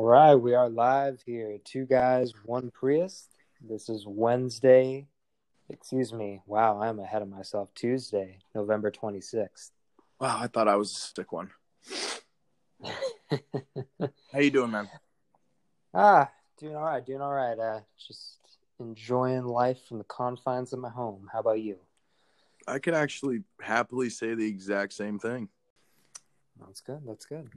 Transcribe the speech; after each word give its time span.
All 0.00 0.06
right, 0.06 0.34
we 0.34 0.54
are 0.54 0.70
live 0.70 1.20
here. 1.26 1.58
Two 1.62 1.84
guys, 1.84 2.32
one 2.46 2.70
Prius. 2.70 3.28
This 3.60 3.90
is 3.90 4.06
Wednesday. 4.06 5.08
Excuse 5.68 6.10
me. 6.10 6.40
Wow, 6.46 6.80
I'm 6.80 6.98
ahead 6.98 7.20
of 7.20 7.28
myself. 7.28 7.68
Tuesday, 7.74 8.38
November 8.54 8.90
26th. 8.90 9.72
Wow, 10.18 10.38
I 10.40 10.46
thought 10.46 10.68
I 10.68 10.76
was 10.76 10.90
a 10.90 10.94
sick 10.94 11.32
one. 11.32 11.50
How 14.32 14.38
you 14.38 14.50
doing, 14.50 14.70
man? 14.70 14.88
ah, 15.92 16.30
doing 16.58 16.76
all 16.76 16.84
right, 16.84 17.04
doing 17.04 17.20
all 17.20 17.34
right. 17.34 17.58
Uh, 17.58 17.80
just 18.08 18.38
enjoying 18.78 19.44
life 19.44 19.80
from 19.86 19.98
the 19.98 20.04
confines 20.04 20.72
of 20.72 20.78
my 20.78 20.88
home. 20.88 21.28
How 21.30 21.40
about 21.40 21.60
you? 21.60 21.76
I 22.66 22.78
could 22.78 22.94
actually 22.94 23.42
happily 23.60 24.08
say 24.08 24.34
the 24.34 24.48
exact 24.48 24.94
same 24.94 25.18
thing. 25.18 25.50
That's 26.58 26.80
good. 26.80 27.02
That's 27.06 27.26
good. 27.26 27.50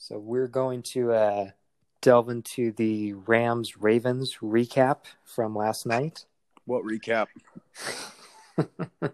So 0.00 0.16
we're 0.16 0.46
going 0.46 0.82
to 0.94 1.12
uh, 1.12 1.50
delve 2.00 2.28
into 2.28 2.70
the 2.70 3.14
Rams 3.14 3.76
Ravens 3.76 4.38
recap 4.40 4.98
from 5.24 5.56
last 5.56 5.86
night. 5.86 6.24
What 6.66 6.84
recap? 6.84 7.26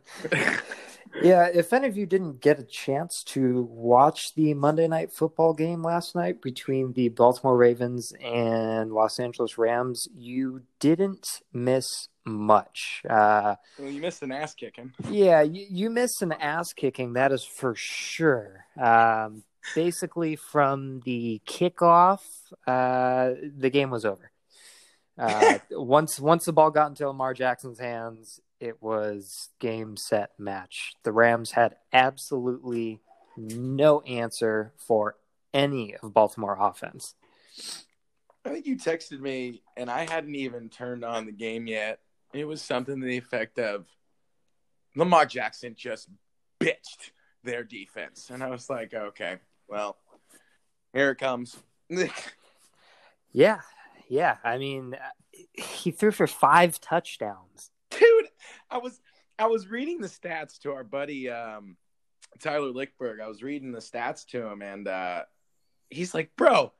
yeah, 1.22 1.48
if 1.52 1.72
any 1.72 1.88
of 1.88 1.96
you 1.96 2.04
didn't 2.04 2.42
get 2.42 2.58
a 2.58 2.64
chance 2.64 3.24
to 3.28 3.62
watch 3.62 4.34
the 4.34 4.52
Monday 4.52 4.86
night 4.86 5.10
football 5.10 5.54
game 5.54 5.82
last 5.82 6.14
night 6.14 6.42
between 6.42 6.92
the 6.92 7.08
Baltimore 7.08 7.56
Ravens 7.56 8.12
and 8.22 8.92
Los 8.92 9.18
Angeles 9.18 9.56
Rams, 9.56 10.06
you 10.14 10.64
didn't 10.80 11.40
miss 11.50 12.08
much. 12.26 13.02
Uh, 13.08 13.54
well, 13.78 13.90
you 13.90 14.02
missed 14.02 14.22
an 14.22 14.32
ass 14.32 14.54
kicking. 14.54 14.92
Yeah, 15.08 15.40
you, 15.40 15.66
you 15.70 15.88
missed 15.88 16.20
an 16.20 16.32
ass 16.32 16.74
kicking, 16.74 17.14
that 17.14 17.32
is 17.32 17.42
for 17.42 17.74
sure. 17.74 18.66
Um, 18.78 19.44
basically, 19.74 20.36
from 20.36 21.00
the 21.04 21.40
kickoff, 21.46 22.20
uh, 22.66 23.30
the 23.56 23.70
game 23.70 23.90
was 23.90 24.04
over. 24.04 24.30
Uh, 25.18 25.58
once 25.70 26.18
once 26.18 26.44
the 26.44 26.52
ball 26.52 26.70
got 26.70 26.88
into 26.88 27.06
Lamar 27.06 27.34
Jackson's 27.34 27.78
hands, 27.78 28.40
it 28.60 28.82
was 28.82 29.50
game 29.60 29.96
set 29.96 30.30
match. 30.38 30.94
The 31.02 31.12
Rams 31.12 31.52
had 31.52 31.76
absolutely 31.92 33.00
no 33.36 34.00
answer 34.02 34.72
for 34.76 35.16
any 35.52 35.94
of 35.96 36.14
Baltimore 36.14 36.56
offense. 36.58 37.14
I 38.44 38.50
think 38.50 38.66
you 38.66 38.76
texted 38.76 39.20
me, 39.20 39.62
and 39.76 39.90
I 39.90 40.08
hadn't 40.08 40.34
even 40.34 40.68
turned 40.68 41.04
on 41.04 41.26
the 41.26 41.32
game 41.32 41.66
yet. 41.66 42.00
It 42.32 42.46
was 42.46 42.60
something 42.60 43.00
to 43.00 43.06
the 43.06 43.16
effect 43.16 43.58
of 43.58 43.86
Lamar 44.96 45.24
Jackson 45.24 45.74
just 45.76 46.08
bitched 46.60 47.10
their 47.42 47.64
defense, 47.64 48.30
and 48.30 48.42
I 48.42 48.50
was 48.50 48.68
like, 48.68 48.92
okay, 48.92 49.38
well, 49.68 49.96
here 50.92 51.10
it 51.10 51.18
comes. 51.18 51.56
yeah, 53.32 53.60
yeah. 54.08 54.36
I 54.44 54.58
mean, 54.58 54.96
he 55.52 55.90
threw 55.90 56.10
for 56.10 56.26
five 56.26 56.80
touchdowns. 56.80 57.70
Dude, 57.90 58.28
I 58.70 58.78
was 58.78 59.00
I 59.38 59.46
was 59.46 59.68
reading 59.68 60.00
the 60.00 60.08
stats 60.08 60.58
to 60.60 60.72
our 60.72 60.84
buddy 60.84 61.28
um, 61.28 61.76
Tyler 62.40 62.70
Lickberg. 62.70 63.20
I 63.20 63.28
was 63.28 63.42
reading 63.42 63.72
the 63.72 63.80
stats 63.80 64.26
to 64.26 64.46
him, 64.46 64.62
and 64.62 64.88
uh, 64.88 65.22
he's 65.90 66.14
like, 66.14 66.30
"Bro, 66.36 66.72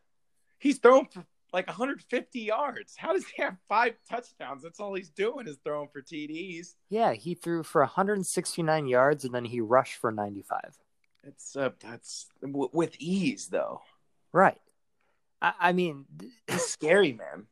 he's 0.59 0.79
thrown 0.79 1.07
for 1.07 1.25
like 1.53 1.67
150 1.67 2.41
yards. 2.41 2.95
How 2.97 3.13
does 3.13 3.27
he 3.27 3.43
have 3.43 3.57
five 3.69 3.95
touchdowns? 4.09 4.63
That's 4.63 4.81
all 4.81 4.95
he's 4.95 5.11
doing 5.11 5.47
is 5.47 5.59
throwing 5.65 5.89
for 5.89 6.03
TDs." 6.03 6.75
Yeah, 6.91 7.13
he 7.13 7.35
threw 7.35 7.63
for 7.63 7.83
169 7.83 8.87
yards, 8.87 9.25
and 9.25 9.35
then 9.35 9.45
he 9.45 9.61
rushed 9.61 9.97
for 9.97 10.13
95. 10.13 10.79
It's 11.27 11.57
uh, 11.57 11.71
that's 11.81 12.27
w- 12.43 12.71
with 12.73 12.97
ease, 12.99 13.49
though. 13.49 13.81
Right. 14.33 14.61
I, 15.41 15.53
I 15.61 15.73
mean, 15.73 16.07
it's 16.49 16.67
scary, 16.71 17.13
man. 17.13 17.47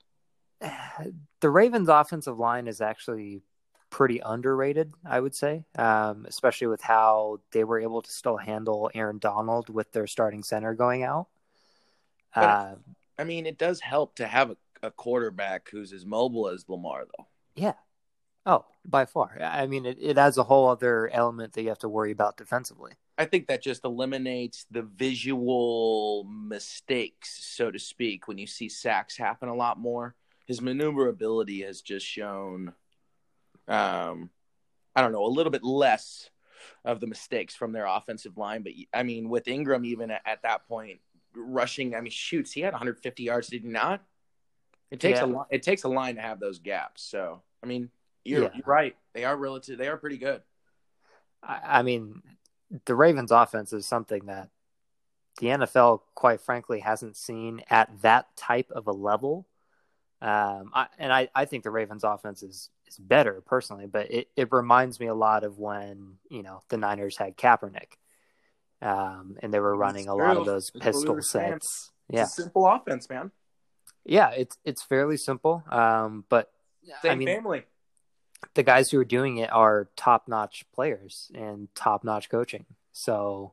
The 1.41 1.51
Ravens' 1.51 1.89
offensive 1.89 2.39
line 2.39 2.69
is 2.69 2.81
actually 2.81 3.43
pretty 3.91 4.21
underrated, 4.25 4.93
I 5.05 5.19
would 5.19 5.35
say, 5.35 5.65
um, 5.77 6.25
especially 6.29 6.69
with 6.69 6.81
how 6.81 7.41
they 7.51 7.65
were 7.65 7.81
able 7.81 8.01
to 8.01 8.11
still 8.11 8.37
handle 8.37 8.89
Aaron 8.95 9.19
Donald 9.19 9.69
with 9.69 9.91
their 9.91 10.07
starting 10.07 10.45
center 10.45 10.73
going 10.73 11.03
out. 11.03 11.27
But, 12.33 12.45
uh, 12.45 12.75
I 13.19 13.25
mean, 13.25 13.47
it 13.47 13.59
does 13.59 13.81
help 13.81 14.15
to 14.17 14.27
have 14.27 14.51
a, 14.53 14.57
a, 14.85 14.91
quarterback 14.93 15.69
who's 15.69 15.93
as 15.93 16.07
mobile 16.07 16.49
as 16.49 16.65
Lamar, 16.69 17.05
though. 17.05 17.27
Yeah. 17.55 17.75
Oh, 18.47 18.65
by 18.85 19.05
far. 19.05 19.37
I 19.43 19.67
mean, 19.67 19.85
it, 19.85 19.99
it 20.01 20.17
adds 20.17 20.39
a 20.39 20.45
whole 20.45 20.69
other 20.69 21.09
element 21.09 21.53
that 21.53 21.63
you 21.63 21.69
have 21.69 21.79
to 21.81 21.89
worry 21.89 22.13
about 22.13 22.37
defensively. 22.37 22.93
I 23.23 23.27
think 23.27 23.47
that 23.47 23.63
just 23.63 23.85
eliminates 23.85 24.67
the 24.71 24.83
visual 24.83 26.25
mistakes, 26.25 27.45
so 27.45 27.71
to 27.71 27.79
speak, 27.79 28.27
when 28.27 28.39
you 28.39 28.47
see 28.47 28.69
sacks 28.69 29.17
happen 29.17 29.49
a 29.49 29.55
lot 29.55 29.79
more. 29.79 30.15
His 30.47 30.61
maneuverability 30.61 31.63
has 31.63 31.83
just 31.83 32.05
shown 32.05 32.75
um, 33.69 34.31
I 34.95 35.01
don't 35.01 35.13
know, 35.13 35.25
a 35.25 35.29
little 35.29 35.51
bit 35.51 35.65
less 35.65 36.29
of 36.85 37.01
the 37.01 37.07
mistakes 37.07 37.55
from 37.55 37.73
their 37.73 37.87
offensive 37.87 38.37
line. 38.37 38.63
But 38.63 38.73
I 38.93 39.03
mean, 39.03 39.29
with 39.29 39.49
Ingram, 39.49 39.85
even 39.85 40.11
at, 40.11 40.23
at 40.27 40.43
that 40.43 40.67
point, 40.69 41.01
rushing, 41.35 41.95
I 41.95 42.01
mean, 42.01 42.11
shoots, 42.11 42.53
he 42.53 42.61
had 42.61 42.73
150 42.73 43.23
yards, 43.23 43.49
did 43.49 43.63
he 43.63 43.69
not? 43.69 44.03
It 44.91 45.01
takes 45.01 45.21
yeah. 45.21 45.27
a 45.27 45.55
it 45.55 45.63
takes 45.63 45.85
a 45.85 45.89
line 45.89 46.17
to 46.17 46.21
have 46.21 46.39
those 46.39 46.59
gaps. 46.59 47.03
So 47.03 47.41
I 47.63 47.67
mean, 47.67 47.89
you're, 48.25 48.43
yeah. 48.43 48.51
you're 48.55 48.67
right. 48.67 48.95
They 49.15 49.25
are 49.25 49.37
relative. 49.37 49.79
They 49.79 49.89
are 49.89 49.97
pretty 49.97 50.19
good. 50.19 50.43
I, 51.43 51.61
I 51.79 51.83
mean, 51.83 52.23
the 52.85 52.95
Ravens' 52.95 53.31
offense 53.31 53.73
is 53.73 53.87
something 53.87 54.27
that 54.27 54.49
the 55.41 55.49
NFL, 55.49 56.01
quite 56.15 56.41
frankly, 56.41 56.81
hasn't 56.81 57.17
seen 57.17 57.63
at 57.71 57.91
that 58.03 58.37
type 58.37 58.71
of 58.71 58.87
a 58.87 58.93
level. 58.93 59.47
Um, 60.21 60.71
I, 60.73 60.87
and 60.99 61.13
I, 61.13 61.29
I 61.35 61.47
think 61.47 61.65
the 61.65 61.71
Ravens' 61.71 62.05
offense 62.05 62.43
is 62.43 62.71
is 62.87 62.97
better 62.97 63.43
personally, 63.45 63.87
but 63.87 64.11
it, 64.11 64.29
it 64.37 64.49
reminds 64.53 65.01
me 65.01 65.07
a 65.07 65.15
lot 65.15 65.43
of 65.45 65.59
when 65.59 66.19
you 66.29 66.43
know 66.43 66.63
the 66.69 66.77
Niners 66.77 67.17
had 67.17 67.37
Kaepernick, 67.37 67.95
um, 68.81 69.37
and 69.43 69.53
they 69.53 69.59
were 69.59 69.77
running 69.77 70.09
a 70.09 70.15
lot 70.15 70.37
of 70.37 70.47
those 70.47 70.71
pistol 70.71 71.17
we 71.17 71.23
sets. 71.23 71.91
yeah, 72.09 72.27
simple 72.27 72.67
offense, 72.67 73.09
man. 73.11 73.33
Yeah, 74.05 74.31
it's 74.31 74.57
it's 74.65 74.83
fairly 74.83 75.17
simple, 75.17 75.65
um, 75.71 76.25
but 76.29 76.53
Same 77.03 77.13
I 77.13 77.15
mean, 77.17 77.29
family. 77.29 77.65
The 78.55 78.63
guys 78.63 78.91
who 78.91 78.99
are 78.99 79.05
doing 79.05 79.39
it 79.39 79.53
are 79.53 79.89
top 79.97 80.29
notch 80.29 80.65
players 80.75 81.31
and 81.35 81.69
top 81.75 82.05
notch 82.05 82.29
coaching. 82.29 82.67
So 82.93 83.53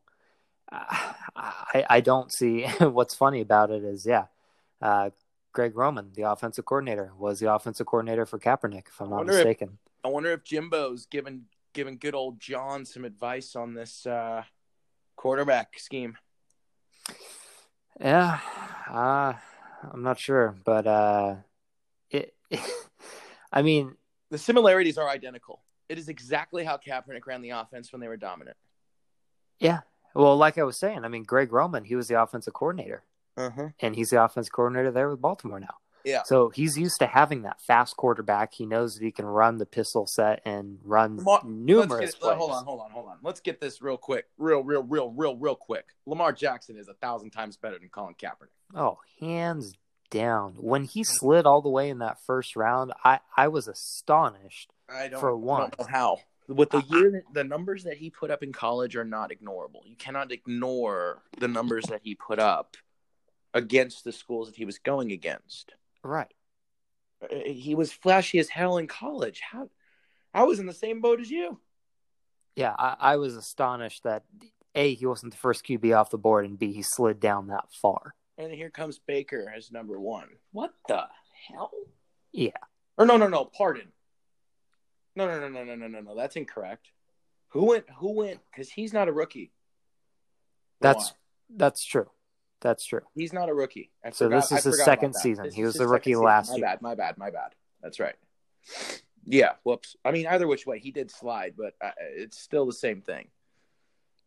uh, 0.71 1.13
I 1.35 1.85
I 1.89 2.01
don't 2.01 2.31
see 2.31 2.65
what's 2.79 3.15
funny 3.15 3.41
about 3.41 3.71
it 3.71 3.83
is 3.83 4.05
yeah. 4.05 4.25
Uh, 4.81 5.09
Greg 5.51 5.75
Roman, 5.75 6.11
the 6.13 6.23
offensive 6.23 6.65
coordinator, 6.65 7.11
was 7.17 7.39
the 7.39 7.51
offensive 7.51 7.85
coordinator 7.85 8.25
for 8.25 8.39
Kaepernick, 8.39 8.87
if 8.87 9.01
I'm 9.01 9.09
not 9.09 9.25
mistaken. 9.25 9.79
If, 9.83 10.05
I 10.05 10.07
wonder 10.09 10.31
if 10.31 10.43
Jimbo's 10.43 11.05
given 11.05 11.45
giving 11.73 11.97
good 11.97 12.15
old 12.15 12.39
John 12.39 12.85
some 12.85 13.05
advice 13.05 13.55
on 13.55 13.73
this 13.73 14.05
uh, 14.05 14.43
quarterback 15.15 15.79
scheme. 15.79 16.17
Yeah, 17.99 18.39
uh, 18.89 19.33
I'm 19.91 20.03
not 20.03 20.19
sure, 20.19 20.55
but 20.63 20.87
uh, 20.87 21.35
it, 22.09 22.33
it, 22.49 22.59
I 23.51 23.61
mean, 23.61 23.95
the 24.29 24.37
similarities 24.37 24.97
are 24.97 25.09
identical. 25.09 25.61
It 25.87 25.97
is 25.97 26.09
exactly 26.09 26.63
how 26.63 26.77
Kaepernick 26.77 27.25
ran 27.25 27.41
the 27.41 27.51
offense 27.51 27.91
when 27.91 27.99
they 27.99 28.07
were 28.07 28.17
dominant. 28.17 28.57
Yeah, 29.59 29.81
well, 30.13 30.37
like 30.37 30.57
I 30.57 30.63
was 30.63 30.77
saying, 30.77 31.03
I 31.03 31.07
mean, 31.07 31.23
Greg 31.23 31.51
Roman, 31.51 31.83
he 31.83 31.95
was 31.95 32.07
the 32.07 32.21
offensive 32.21 32.53
coordinator 32.53 33.03
uh-huh. 33.37 33.69
and 33.79 33.95
he's 33.95 34.09
the 34.09 34.23
offense 34.23 34.49
coordinator 34.49 34.91
there 34.91 35.09
with 35.09 35.21
Baltimore 35.21 35.59
now. 35.59 35.75
Yeah. 36.05 36.23
So 36.23 36.49
he's 36.49 36.77
used 36.77 36.99
to 36.99 37.07
having 37.07 37.41
that 37.41 37.59
fast 37.61 37.97
quarterback. 37.97 38.53
He 38.53 38.65
knows 38.65 38.95
that 38.95 39.03
he 39.03 39.11
can 39.11 39.25
run 39.25 39.57
the 39.57 39.65
pistol 39.65 40.07
set 40.07 40.41
and 40.45 40.79
run 40.83 41.17
Lamar, 41.17 41.41
numerous 41.45 42.11
get, 42.11 42.21
plays. 42.21 42.37
Hold 42.37 42.51
on, 42.51 42.63
hold 42.63 42.79
on, 42.79 42.91
hold 42.91 43.07
on. 43.09 43.17
Let's 43.21 43.41
get 43.41 43.59
this 43.59 43.81
real 43.81 43.97
quick, 43.97 44.25
real, 44.37 44.63
real, 44.63 44.81
real, 44.81 45.11
real, 45.11 45.35
real 45.35 45.55
quick. 45.55 45.87
Lamar 46.05 46.31
Jackson 46.31 46.77
is 46.77 46.87
a 46.87 46.93
thousand 46.95 47.31
times 47.31 47.57
better 47.57 47.77
than 47.77 47.89
Colin 47.89 48.15
Kaepernick. 48.15 48.75
Oh, 48.75 48.97
hands 49.19 49.73
down. 50.09 50.53
When 50.57 50.83
he 50.83 51.03
slid 51.03 51.45
all 51.45 51.61
the 51.61 51.69
way 51.69 51.89
in 51.89 51.99
that 51.99 52.17
first 52.25 52.55
round, 52.55 52.93
I 53.03 53.19
I 53.35 53.47
was 53.47 53.67
astonished. 53.67 54.71
I 54.89 55.07
don't 55.07 55.19
for 55.19 55.35
one. 55.35 55.71
know 55.77 55.85
how. 55.85 56.19
With 56.47 56.71
the 56.71 56.83
year, 56.89 57.23
the 57.31 57.43
numbers 57.43 57.83
that 57.83 57.97
he 57.97 58.09
put 58.09 58.31
up 58.31 58.41
in 58.41 58.51
college 58.51 58.95
are 58.95 59.05
not 59.05 59.29
ignorable. 59.29 59.85
You 59.85 59.95
cannot 59.95 60.31
ignore 60.31 61.21
the 61.37 61.47
numbers 61.47 61.85
that 61.85 62.01
he 62.03 62.15
put 62.15 62.39
up 62.39 62.75
against 63.53 64.03
the 64.03 64.11
schools 64.11 64.47
that 64.47 64.55
he 64.55 64.65
was 64.65 64.79
going 64.79 65.11
against. 65.11 65.73
Right. 66.03 66.33
Uh, 67.21 67.35
he 67.45 67.75
was 67.75 67.91
flashy 67.91 68.39
as 68.39 68.49
hell 68.49 68.77
in 68.77 68.87
college. 68.87 69.41
How? 69.41 69.69
I 70.33 70.43
was 70.43 70.59
in 70.59 70.65
the 70.65 70.73
same 70.73 71.01
boat 71.01 71.19
as 71.19 71.29
you. 71.29 71.59
Yeah, 72.55 72.73
I, 72.77 72.95
I 72.99 73.15
was 73.17 73.35
astonished 73.35 74.03
that 74.03 74.23
a 74.75 74.93
he 74.93 75.05
wasn't 75.05 75.33
the 75.33 75.39
first 75.39 75.65
QB 75.65 75.95
off 75.95 76.09
the 76.09 76.17
board, 76.17 76.45
and 76.45 76.57
b 76.57 76.73
he 76.73 76.81
slid 76.81 77.19
down 77.19 77.47
that 77.47 77.65
far. 77.81 78.15
And 78.39 78.53
here 78.53 78.69
comes 78.69 78.99
Baker 79.05 79.51
as 79.53 79.69
number 79.69 79.99
one. 79.99 80.29
What 80.53 80.71
the 80.87 81.03
hell? 81.49 81.71
Yeah. 82.31 82.51
Or 82.97 83.05
no, 83.05 83.17
no, 83.17 83.27
no. 83.27 83.43
Pardon. 83.43 83.89
No, 85.15 85.27
no, 85.27 85.39
no, 85.41 85.49
no, 85.49 85.65
no, 85.65 85.75
no, 85.75 85.87
no, 85.87 85.99
no. 85.99 86.15
That's 86.15 86.37
incorrect. 86.37 86.87
Who 87.49 87.65
went? 87.65 87.85
Who 87.97 88.13
went? 88.13 88.39
Because 88.49 88.69
he's 88.71 88.93
not 88.93 89.09
a 89.09 89.11
rookie. 89.11 89.51
That's 90.79 91.13
that's 91.53 91.83
true. 91.83 92.09
That's 92.61 92.85
true. 92.85 93.01
He's 93.13 93.33
not 93.33 93.49
a 93.49 93.53
rookie. 93.53 93.91
I 94.05 94.11
So 94.11 94.25
forgot- 94.27 94.49
this 94.49 94.51
is 94.59 94.65
I 94.65 94.69
his 94.69 94.83
second 94.85 95.15
season. 95.15 95.45
This 95.45 95.55
He 95.55 95.63
was 95.63 95.73
his 95.73 95.79
the 95.81 95.87
rookie 95.87 96.15
last 96.15 96.49
my 96.51 96.55
year. 96.57 96.65
My 96.65 96.71
bad. 96.71 96.81
My 96.81 96.95
bad. 96.95 97.17
My 97.17 97.29
bad. 97.31 97.55
That's 97.81 97.99
right. 97.99 98.15
Yeah. 99.25 99.53
Whoops. 99.63 99.97
I 100.05 100.11
mean, 100.11 100.27
either 100.27 100.47
which 100.47 100.65
way, 100.65 100.79
he 100.79 100.91
did 100.91 101.11
slide, 101.11 101.55
but 101.57 101.73
uh, 101.83 101.91
it's 102.15 102.39
still 102.39 102.65
the 102.65 102.73
same 102.73 103.01
thing. 103.01 103.27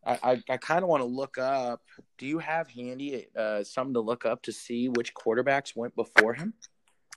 I 0.05 0.19
I, 0.23 0.43
I 0.49 0.57
kind 0.57 0.83
of 0.83 0.89
want 0.89 1.01
to 1.01 1.07
look 1.07 1.37
up. 1.37 1.81
Do 2.17 2.25
you 2.25 2.39
have 2.39 2.69
handy 2.69 3.27
uh, 3.35 3.63
something 3.63 3.93
to 3.93 4.01
look 4.01 4.25
up 4.25 4.41
to 4.43 4.51
see 4.51 4.89
which 4.89 5.13
quarterbacks 5.13 5.75
went 5.75 5.95
before 5.95 6.33
him? 6.33 6.53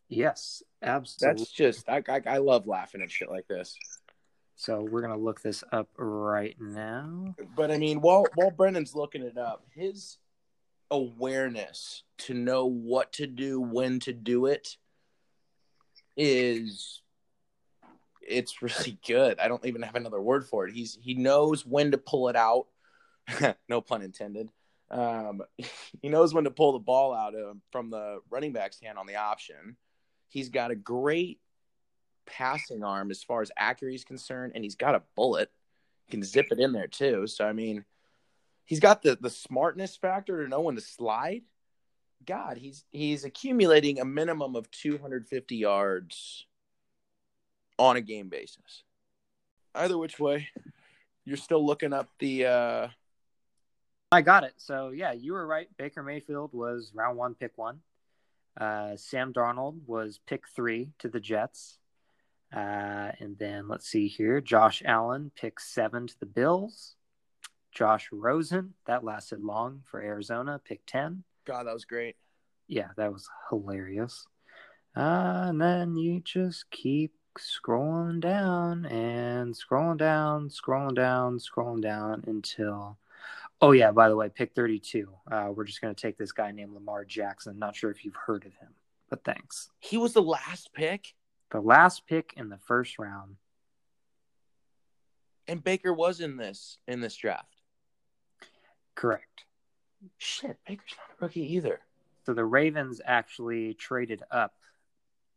Yes, 0.08 0.62
absolutely. 0.82 1.42
That's 1.42 1.52
just 1.52 1.88
I, 1.88 2.02
I 2.08 2.22
I 2.26 2.38
love 2.38 2.66
laughing 2.66 3.02
at 3.02 3.10
shit 3.10 3.30
like 3.30 3.48
this. 3.48 3.76
So 4.56 4.80
we're 4.82 5.02
gonna 5.02 5.18
look 5.18 5.42
this 5.42 5.62
up 5.72 5.88
right 5.98 6.56
now. 6.58 7.34
But 7.54 7.70
I 7.70 7.78
mean, 7.78 8.00
while 8.00 8.26
while 8.34 8.50
Brendan's 8.50 8.94
looking 8.94 9.22
it 9.22 9.36
up, 9.36 9.64
his 9.74 10.18
awareness 10.90 12.04
to 12.18 12.34
know 12.34 12.66
what 12.66 13.12
to 13.14 13.26
do, 13.26 13.60
when 13.60 14.00
to 14.00 14.12
do 14.12 14.46
it, 14.46 14.76
is 16.16 17.02
it's 18.26 18.62
really 18.62 18.98
good. 19.06 19.38
I 19.38 19.48
don't 19.48 19.64
even 19.66 19.82
have 19.82 19.94
another 19.94 20.20
word 20.20 20.46
for 20.46 20.66
it. 20.66 20.74
He's 20.74 20.98
he 21.00 21.14
knows 21.14 21.66
when 21.66 21.90
to 21.90 21.98
pull 21.98 22.28
it 22.28 22.36
out. 22.36 22.66
no 23.68 23.80
pun 23.80 24.02
intended. 24.02 24.50
Um, 24.90 25.42
he 26.02 26.08
knows 26.08 26.34
when 26.34 26.44
to 26.44 26.50
pull 26.50 26.72
the 26.72 26.78
ball 26.78 27.14
out 27.14 27.34
of, 27.34 27.56
from 27.72 27.90
the 27.90 28.20
running 28.30 28.52
back's 28.52 28.80
hand 28.80 28.98
on 28.98 29.06
the 29.06 29.16
option. 29.16 29.76
He's 30.28 30.48
got 30.48 30.70
a 30.70 30.76
great 30.76 31.40
passing 32.26 32.82
arm 32.82 33.10
as 33.10 33.22
far 33.22 33.42
as 33.42 33.50
accuracy 33.56 33.96
is 33.96 34.04
concerned, 34.04 34.52
and 34.54 34.64
he's 34.64 34.74
got 34.74 34.94
a 34.94 35.02
bullet. 35.14 35.50
He 36.06 36.12
can 36.12 36.22
zip 36.22 36.48
it 36.50 36.58
in 36.58 36.72
there 36.72 36.88
too. 36.88 37.26
So 37.26 37.46
I 37.46 37.52
mean, 37.52 37.84
he's 38.64 38.80
got 38.80 39.02
the 39.02 39.16
the 39.20 39.30
smartness 39.30 39.96
factor 39.96 40.42
to 40.42 40.48
know 40.48 40.60
when 40.60 40.74
to 40.74 40.80
slide. 40.80 41.42
God, 42.26 42.58
he's 42.58 42.84
he's 42.90 43.24
accumulating 43.24 44.00
a 44.00 44.04
minimum 44.04 44.56
of 44.56 44.70
250 44.70 45.56
yards 45.56 46.46
on 47.78 47.96
a 47.96 48.00
game 48.00 48.28
basis. 48.28 48.82
Either 49.74 49.96
which 49.98 50.18
way, 50.18 50.48
you're 51.24 51.36
still 51.36 51.64
looking 51.64 51.92
up 51.92 52.08
the 52.18 52.46
uh 52.46 52.88
I 54.12 54.22
got 54.22 54.44
it. 54.44 54.54
So 54.56 54.90
yeah, 54.90 55.12
you 55.12 55.32
were 55.32 55.46
right. 55.46 55.68
Baker 55.76 56.02
Mayfield 56.02 56.52
was 56.52 56.92
round 56.94 57.16
one, 57.18 57.34
pick 57.34 57.52
one. 57.56 57.80
Uh, 58.58 58.96
Sam 58.96 59.32
Darnold 59.32 59.80
was 59.86 60.20
pick 60.26 60.44
three 60.48 60.90
to 60.98 61.08
the 61.08 61.20
Jets. 61.20 61.78
Uh, 62.54 63.10
and 63.18 63.36
then 63.38 63.68
let's 63.68 63.88
see 63.88 64.06
here. 64.06 64.40
Josh 64.40 64.82
Allen, 64.84 65.32
pick 65.34 65.58
seven 65.58 66.06
to 66.06 66.18
the 66.20 66.26
Bills. 66.26 66.94
Josh 67.72 68.08
Rosen, 68.10 68.72
that 68.86 69.04
lasted 69.04 69.42
long 69.42 69.82
for 69.90 70.00
Arizona, 70.00 70.60
pick 70.64 70.80
10. 70.86 71.24
God, 71.44 71.66
that 71.66 71.74
was 71.74 71.84
great. 71.84 72.16
Yeah, 72.68 72.88
that 72.96 73.12
was 73.12 73.28
hilarious. 73.50 74.26
Uh, 74.96 75.46
and 75.48 75.60
then 75.60 75.96
you 75.96 76.20
just 76.20 76.70
keep 76.70 77.12
scrolling 77.38 78.20
down 78.20 78.86
and 78.86 79.54
scrolling 79.54 79.98
down, 79.98 80.48
scrolling 80.48 80.94
down, 80.94 81.38
scrolling 81.38 81.82
down 81.82 82.24
until. 82.26 82.96
Oh, 83.60 83.72
yeah, 83.72 83.90
by 83.90 84.08
the 84.08 84.16
way, 84.16 84.28
pick 84.28 84.54
32. 84.54 85.08
Uh, 85.30 85.48
we're 85.54 85.64
just 85.64 85.80
going 85.80 85.94
to 85.94 86.00
take 86.00 86.18
this 86.18 86.32
guy 86.32 86.50
named 86.52 86.74
Lamar 86.74 87.04
Jackson. 87.04 87.58
Not 87.58 87.74
sure 87.74 87.90
if 87.90 88.04
you've 88.04 88.14
heard 88.26 88.44
of 88.44 88.52
him, 88.56 88.74
but 89.08 89.24
thanks. 89.24 89.70
He 89.80 89.96
was 89.96 90.12
the 90.12 90.22
last 90.22 90.72
pick, 90.74 91.14
The 91.50 91.60
last 91.60 92.06
pick 92.06 92.34
in 92.36 92.48
the 92.50 92.58
first 92.58 92.98
round. 92.98 93.36
and 95.48 95.62
Baker 95.64 95.92
was 95.94 96.20
in 96.20 96.36
this 96.36 96.78
in 96.88 97.00
this 97.00 97.16
draft. 97.16 97.62
Correct. 98.94 99.44
Shit, 100.18 100.58
Baker's 100.66 100.94
not 100.98 101.16
a 101.16 101.24
rookie 101.24 101.54
either. 101.54 101.80
So 102.26 102.34
the 102.34 102.44
Ravens 102.44 103.00
actually 103.04 103.72
traded 103.74 104.22
up 104.30 104.54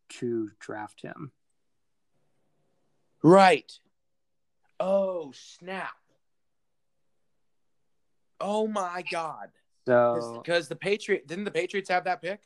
to 0.10 0.50
draft 0.60 1.02
him. 1.02 1.32
Right. 3.22 3.72
Oh 4.80 5.32
snap! 5.34 5.94
Oh 8.42 8.68
my 8.68 9.04
God! 9.12 9.50
So 9.88 10.42
Because 10.44 10.68
the 10.68 10.76
Patriot 10.76 11.28
didn't 11.28 11.46
the 11.46 11.52
Patriots 11.52 11.90
have 11.90 12.04
that 12.06 12.22
pick? 12.22 12.42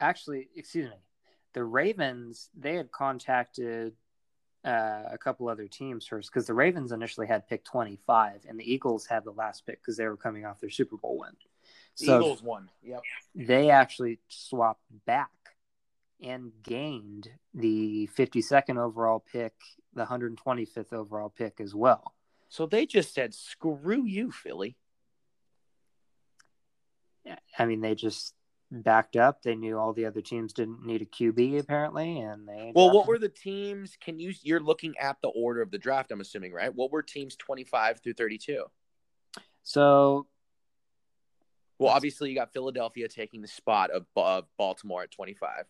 actually, 0.00 0.48
excuse 0.56 0.88
me, 0.88 0.96
the 1.54 1.64
Ravens 1.64 2.50
they 2.56 2.74
had 2.74 2.90
contacted 2.92 3.94
uh, 4.64 5.04
a 5.10 5.18
couple 5.18 5.48
other 5.48 5.66
teams 5.68 6.06
first 6.06 6.30
because 6.30 6.46
the 6.46 6.54
Ravens 6.54 6.92
initially 6.92 7.26
had 7.26 7.46
pick 7.48 7.64
twenty 7.64 7.98
five, 8.06 8.44
and 8.48 8.58
the 8.58 8.70
Eagles 8.72 9.06
had 9.06 9.24
the 9.24 9.32
last 9.32 9.66
pick 9.66 9.80
because 9.80 9.96
they 9.96 10.06
were 10.06 10.16
coming 10.16 10.44
off 10.44 10.60
their 10.60 10.70
Super 10.70 10.96
Bowl 10.96 11.18
win. 11.18 11.30
The 11.98 12.04
So 12.06 12.16
Eagles 12.20 12.42
won. 12.42 12.70
Yep. 12.82 13.02
they 13.34 13.70
actually 13.70 14.18
swapped 14.28 14.84
back 15.06 15.30
and 16.20 16.52
gained 16.62 17.30
the 17.54 18.06
fifty 18.06 18.40
second 18.42 18.78
overall 18.78 19.24
pick, 19.32 19.54
the 19.94 20.04
hundred 20.04 20.36
twenty 20.36 20.64
fifth 20.64 20.92
overall 20.92 21.28
pick 21.30 21.60
as 21.60 21.74
well. 21.74 22.14
So 22.48 22.66
they 22.66 22.86
just 22.86 23.14
said, 23.14 23.34
"Screw 23.34 24.04
you, 24.04 24.30
Philly." 24.32 24.76
I 27.58 27.66
mean, 27.66 27.80
they 27.80 27.94
just 27.94 28.34
backed 28.70 29.16
up. 29.16 29.42
They 29.42 29.54
knew 29.54 29.78
all 29.78 29.92
the 29.92 30.06
other 30.06 30.20
teams 30.20 30.52
didn't 30.52 30.84
need 30.84 31.02
a 31.02 31.06
QB 31.06 31.60
apparently, 31.60 32.18
and 32.18 32.48
they. 32.48 32.72
Well, 32.74 32.90
what 32.90 33.06
were 33.06 33.18
the 33.18 33.28
teams? 33.28 33.96
Can 34.00 34.18
you? 34.18 34.32
You're 34.42 34.60
looking 34.60 34.96
at 34.98 35.16
the 35.22 35.28
order 35.28 35.62
of 35.62 35.70
the 35.70 35.78
draft. 35.78 36.12
I'm 36.12 36.20
assuming, 36.20 36.52
right? 36.52 36.74
What 36.74 36.92
were 36.92 37.02
teams 37.02 37.36
25 37.36 38.00
through 38.00 38.14
32? 38.14 38.64
so? 39.62 40.26
Well, 41.78 41.92
obviously, 41.92 42.28
you 42.28 42.34
got 42.34 42.52
Philadelphia 42.52 43.06
taking 43.06 43.40
the 43.40 43.46
spot 43.46 43.90
of, 43.92 44.04
of 44.16 44.46
Baltimore 44.56 45.04
at 45.04 45.12
25. 45.12 45.64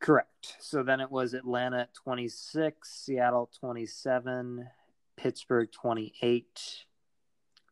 Correct. 0.00 0.56
So 0.60 0.82
then 0.82 1.00
it 1.00 1.10
was 1.10 1.34
Atlanta 1.34 1.80
at 1.80 1.94
twenty 1.94 2.28
six, 2.28 3.02
Seattle 3.04 3.50
twenty 3.58 3.86
seven, 3.86 4.68
Pittsburgh 5.16 5.70
twenty 5.72 6.14
eight, 6.22 6.84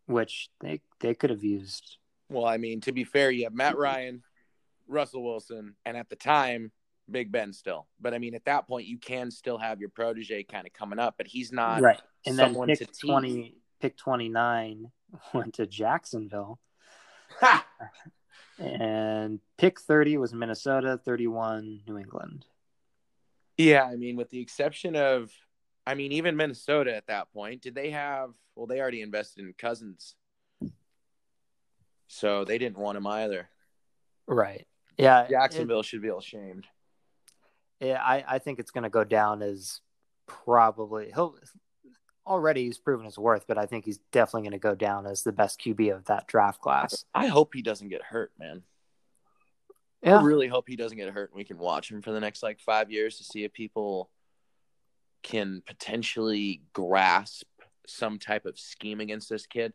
which 0.07 0.51
they 0.61 0.81
they 1.01 1.15
could 1.15 1.31
have 1.31 1.45
used. 1.45 1.99
Well, 2.29 2.45
I 2.45 2.57
mean, 2.57 2.81
to 2.83 2.93
be 2.93 3.05
fair, 3.05 3.31
you 3.31 3.45
have 3.45 3.55
Matt 3.55 3.73
mm-hmm. 3.73 3.83
Ryan, 3.83 4.23
Russell 4.89 5.25
Wilson, 5.25 5.77
and 5.85 5.97
at 5.97 6.09
the 6.09 6.17
time, 6.17 6.73
Big 7.11 7.31
Ben 7.31 7.53
still. 7.53 7.87
But 8.01 8.15
I 8.15 8.19
mean, 8.19 8.35
at 8.35 8.45
that 8.47 8.67
point, 8.67 8.87
you 8.87 8.99
can 8.99 9.31
still 9.31 9.59
have 9.59 9.81
your 9.81 9.91
protege 9.91 10.43
kind 10.45 10.67
of 10.67 10.73
coming 10.73 10.99
up, 10.99 11.15
but 11.17 11.27
he's 11.27 11.53
not 11.53 11.81
right. 11.81 12.01
And 12.27 12.39
then 12.39 12.55
pick 12.67 12.99
twenty 12.99 13.55
pick 13.81 13.97
twenty 13.97 14.29
nine 14.29 14.91
went 15.35 15.55
to 15.55 15.67
Jacksonville. 15.67 16.59
Ha! 17.41 17.67
And 18.59 19.41
pick 19.59 19.79
30 19.81 20.17
was 20.17 20.33
Minnesota, 20.33 20.99
31 21.05 21.81
New 21.87 21.99
England. 21.99 22.47
Yeah, 23.59 23.85
I 23.85 23.97
mean, 23.97 24.17
with 24.17 24.31
the 24.31 24.41
exception 24.41 24.97
of, 24.97 25.31
I 25.87 25.95
mean, 25.95 26.13
even 26.13 26.37
Minnesota 26.37 26.95
at 26.95 27.07
that 27.09 27.33
point, 27.33 27.63
did 27.63 27.75
they 27.75 27.91
have? 27.91 28.31
Well, 28.55 28.67
they 28.67 28.81
already 28.81 29.03
invested 29.03 29.45
in 29.45 29.53
Cousins, 29.59 30.15
so 32.09 32.45
they 32.45 32.59
didn't 32.59 32.79
want 32.79 32.97
him 32.99 33.07
either. 33.07 33.49
Right. 34.27 34.67
Yeah. 34.97 35.23
it- 35.23 35.31
Jacksonville 35.31 35.83
should 35.83 36.03
be 36.03 36.09
ashamed. 36.09 36.67
yeah, 37.81 38.03
I, 38.03 38.25
I 38.27 38.39
think 38.39 38.59
it's 38.59 38.71
going 38.71 38.85
to 38.85 38.91
go 38.91 39.05
down 39.05 39.43
as 39.43 39.81
probably 40.27 41.11
he'll 41.15 41.37
already 42.27 42.65
he's 42.65 42.79
proven 42.79 43.07
his 43.07 43.19
worth, 43.19 43.45
but 43.47 43.59
I 43.59 43.67
think 43.67 43.85
he's 43.85 43.99
definitely 44.11 44.43
going 44.43 44.53
to 44.53 44.59
go 44.59 44.75
down 44.75 45.07
as 45.07 45.23
the 45.23 45.33
best 45.33 45.61
QB 45.61 45.95
of 45.95 46.05
that 46.07 46.27
draft 46.27 46.61
class. 46.61 47.05
I 47.15 47.27
hope 47.29 47.55
he 47.55 47.63
doesn't 47.63 47.89
get 47.89 48.03
hurt, 48.03 48.33
man. 48.39 48.63
Yeah. 50.03 50.19
I 50.19 50.23
really 50.23 50.49
hope 50.49 50.65
he 50.69 50.77
doesn't 50.77 50.99
get 50.99 51.09
hurt 51.11 51.31
and 51.31 51.37
we 51.39 51.45
can 51.45 51.59
watch 51.59 51.91
him 51.91 52.03
for 52.03 52.13
the 52.13 52.21
next 52.21 52.43
like 52.43 52.61
five 52.61 52.91
years 52.91 53.19
to 53.19 53.25
see 53.25 53.45
if 53.45 53.53
people 53.53 54.11
can 55.23 55.63
potentially 55.67 56.63
grasp 56.73 57.47
some 57.87 58.19
type 58.19 58.47
of 58.47 58.59
scheme 58.59 59.01
against 59.01 59.29
this 59.29 59.47
kid. 59.47 59.73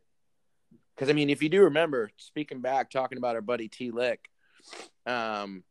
Because 1.01 1.09
I 1.09 1.13
mean, 1.13 1.31
if 1.31 1.41
you 1.41 1.49
do 1.49 1.63
remember, 1.63 2.11
speaking 2.17 2.61
back, 2.61 2.91
talking 2.91 3.17
about 3.17 3.33
our 3.33 3.41
buddy 3.41 3.67
T 3.67 3.89
Lick, 3.89 4.29
um, 5.07 5.63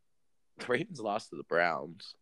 the 0.57 0.65
Ravens 0.65 0.99
lost 0.99 1.29
to 1.29 1.37
the 1.37 1.43
Browns, 1.43 2.15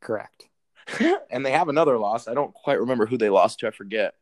Correct. 0.00 0.46
and 1.30 1.44
they 1.44 1.50
have 1.50 1.68
another 1.68 1.98
loss. 1.98 2.28
I 2.28 2.34
don't 2.34 2.54
quite 2.54 2.78
remember 2.78 3.04
who 3.04 3.18
they 3.18 3.30
lost 3.30 3.58
to. 3.58 3.66
I 3.66 3.72
forget. 3.72 4.14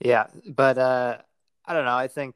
Yeah, 0.00 0.26
but 0.46 0.76
uh, 0.76 1.16
I 1.64 1.72
don't 1.72 1.86
know. 1.86 1.96
I 1.96 2.08
think 2.08 2.34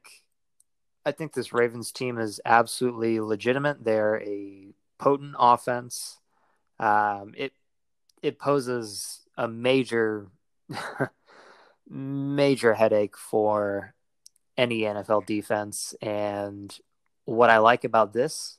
I 1.05 1.13
think 1.13 1.35
this 1.35 1.53
Ravens 1.53 1.93
team 1.93 2.17
is 2.17 2.41
absolutely 2.47 3.21
legitimate. 3.21 3.85
They're 3.85 4.23
a 4.23 4.73
potent 4.97 5.35
offense. 5.39 6.19
Um, 6.81 7.35
it 7.37 7.53
it 8.23 8.39
poses 8.39 9.21
a 9.37 9.47
major 9.49 10.29
major 11.93 12.75
headache 12.75 13.17
for 13.17 13.95
any 14.57 14.81
NFL 14.81 15.27
defense. 15.27 15.95
And 16.01 16.77
what 17.25 17.51
I 17.51 17.59
like 17.59 17.85
about 17.85 18.13
this, 18.13 18.59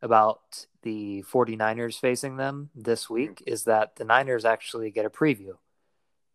about 0.00 0.66
the 0.82 1.24
49ers 1.30 2.00
facing 2.00 2.36
them 2.36 2.70
this 2.74 3.08
week, 3.08 3.42
is 3.46 3.64
that 3.64 3.96
the 3.96 4.04
Niners 4.04 4.44
actually 4.44 4.90
get 4.90 5.06
a 5.06 5.10
preview. 5.10 5.54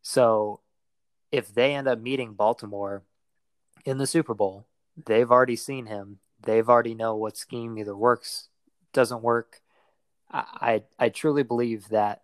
So 0.02 0.62
if 1.32 1.54
they 1.54 1.76
end 1.76 1.88
up 1.88 2.00
meeting 2.00 2.34
Baltimore 2.34 3.04
in 3.86 3.98
the 3.98 4.08
Super 4.08 4.34
Bowl, 4.34 4.66
They've 5.06 5.30
already 5.30 5.56
seen 5.56 5.86
him. 5.86 6.20
They've 6.42 6.68
already 6.68 6.96
know 6.96 7.16
what 7.16 7.38
scheme 7.38 7.78
either 7.78 7.96
works, 7.96 8.50
doesn't 8.94 9.22
work. 9.22 9.62
I, 10.32 10.84
I, 11.00 11.06
I 11.06 11.10
truly 11.10 11.44
believe 11.44 11.90
that 11.90 12.24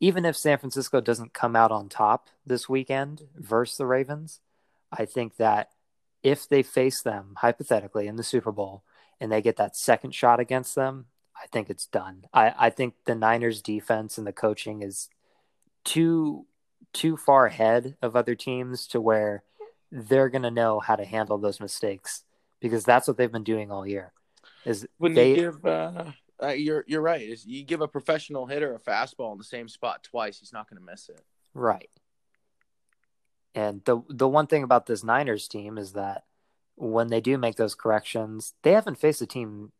even 0.00 0.24
if 0.24 0.36
San 0.36 0.58
Francisco 0.58 1.00
doesn't 1.00 1.32
come 1.32 1.56
out 1.56 1.72
on 1.72 1.88
top 1.88 2.28
this 2.46 2.68
weekend 2.68 3.22
versus 3.34 3.76
the 3.76 3.86
Ravens, 3.86 4.40
I 4.92 5.04
think 5.04 5.36
that 5.36 5.70
if 6.22 6.48
they 6.48 6.62
face 6.62 7.02
them 7.02 7.34
hypothetically 7.38 8.06
in 8.06 8.16
the 8.16 8.22
Super 8.22 8.52
Bowl 8.52 8.84
and 9.20 9.30
they 9.30 9.42
get 9.42 9.56
that 9.56 9.76
second 9.76 10.14
shot 10.14 10.40
against 10.40 10.74
them, 10.74 11.06
I 11.40 11.46
think 11.46 11.70
it's 11.70 11.86
done. 11.86 12.24
I, 12.32 12.54
I 12.58 12.70
think 12.70 12.94
the 13.04 13.14
Niners 13.14 13.62
defense 13.62 14.18
and 14.18 14.26
the 14.26 14.32
coaching 14.32 14.82
is 14.82 15.08
too 15.84 16.46
too 16.92 17.16
far 17.16 17.46
ahead 17.46 17.96
of 18.00 18.16
other 18.16 18.34
teams 18.34 18.86
to 18.88 19.00
where 19.00 19.42
they're 19.92 20.28
gonna 20.28 20.50
know 20.50 20.80
how 20.80 20.96
to 20.96 21.04
handle 21.04 21.38
those 21.38 21.60
mistakes 21.60 22.24
because 22.60 22.84
that's 22.84 23.06
what 23.06 23.16
they've 23.16 23.30
been 23.32 23.44
doing 23.44 23.70
all 23.70 23.86
year. 23.86 24.12
Is 24.64 24.86
when 24.96 25.14
they, 25.14 25.30
you 25.30 25.36
give 25.36 25.66
uh, 25.66 26.04
uh, 26.42 26.48
you're 26.48 26.84
you're 26.86 27.00
right. 27.00 27.38
You 27.44 27.64
give 27.64 27.80
a 27.80 27.88
professional 27.88 28.46
hitter 28.46 28.74
a 28.74 28.78
fastball 28.78 29.32
in 29.32 29.38
the 29.38 29.44
same 29.44 29.68
spot 29.68 30.02
twice, 30.02 30.38
he's 30.38 30.52
not 30.52 30.68
going 30.68 30.80
to 30.80 30.84
miss 30.84 31.08
it. 31.08 31.22
Right. 31.54 31.90
And 33.54 33.82
the 33.84 34.02
the 34.08 34.28
one 34.28 34.46
thing 34.46 34.62
about 34.62 34.86
this 34.86 35.02
Niners 35.02 35.48
team 35.48 35.78
is 35.78 35.92
that 35.92 36.24
when 36.76 37.08
they 37.08 37.20
do 37.20 37.36
make 37.38 37.56
those 37.56 37.74
corrections, 37.74 38.54
they 38.62 38.72
haven't 38.72 38.98
faced 38.98 39.20
a 39.20 39.26
team 39.26 39.72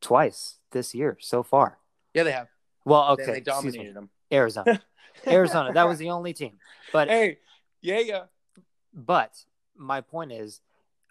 twice 0.00 0.58
this 0.70 0.94
year 0.94 1.18
so 1.20 1.42
far. 1.42 1.78
Yeah, 2.14 2.22
they 2.22 2.32
have. 2.32 2.48
Well, 2.84 3.10
okay, 3.12 3.26
they 3.26 3.32
me. 3.34 3.40
dominated 3.40 3.94
them. 3.94 4.08
Arizona, 4.32 4.82
Arizona. 5.26 5.72
That 5.72 5.88
was 5.88 5.98
the 5.98 6.10
only 6.10 6.32
team. 6.32 6.58
But 6.92 7.08
hey, 7.08 7.38
yeah, 7.82 7.98
yeah. 7.98 8.22
but 8.94 9.44
my 9.76 10.00
point 10.00 10.32
is, 10.32 10.60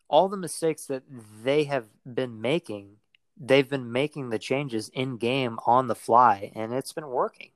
all 0.07 0.27
the 0.27 0.37
mistakes 0.37 0.85
that 0.85 1.03
they 1.43 1.65
have 1.65 1.85
been 2.03 2.41
making, 2.41 2.97
they've 3.39 3.69
been 3.69 3.91
making 3.91 4.29
the 4.29 4.39
changes 4.39 4.89
in 4.89 5.17
game 5.17 5.59
on 5.65 5.87
the 5.87 5.95
fly, 5.95 6.51
and 6.55 6.73
it's 6.73 6.93
been 6.93 7.07
working. 7.07 7.51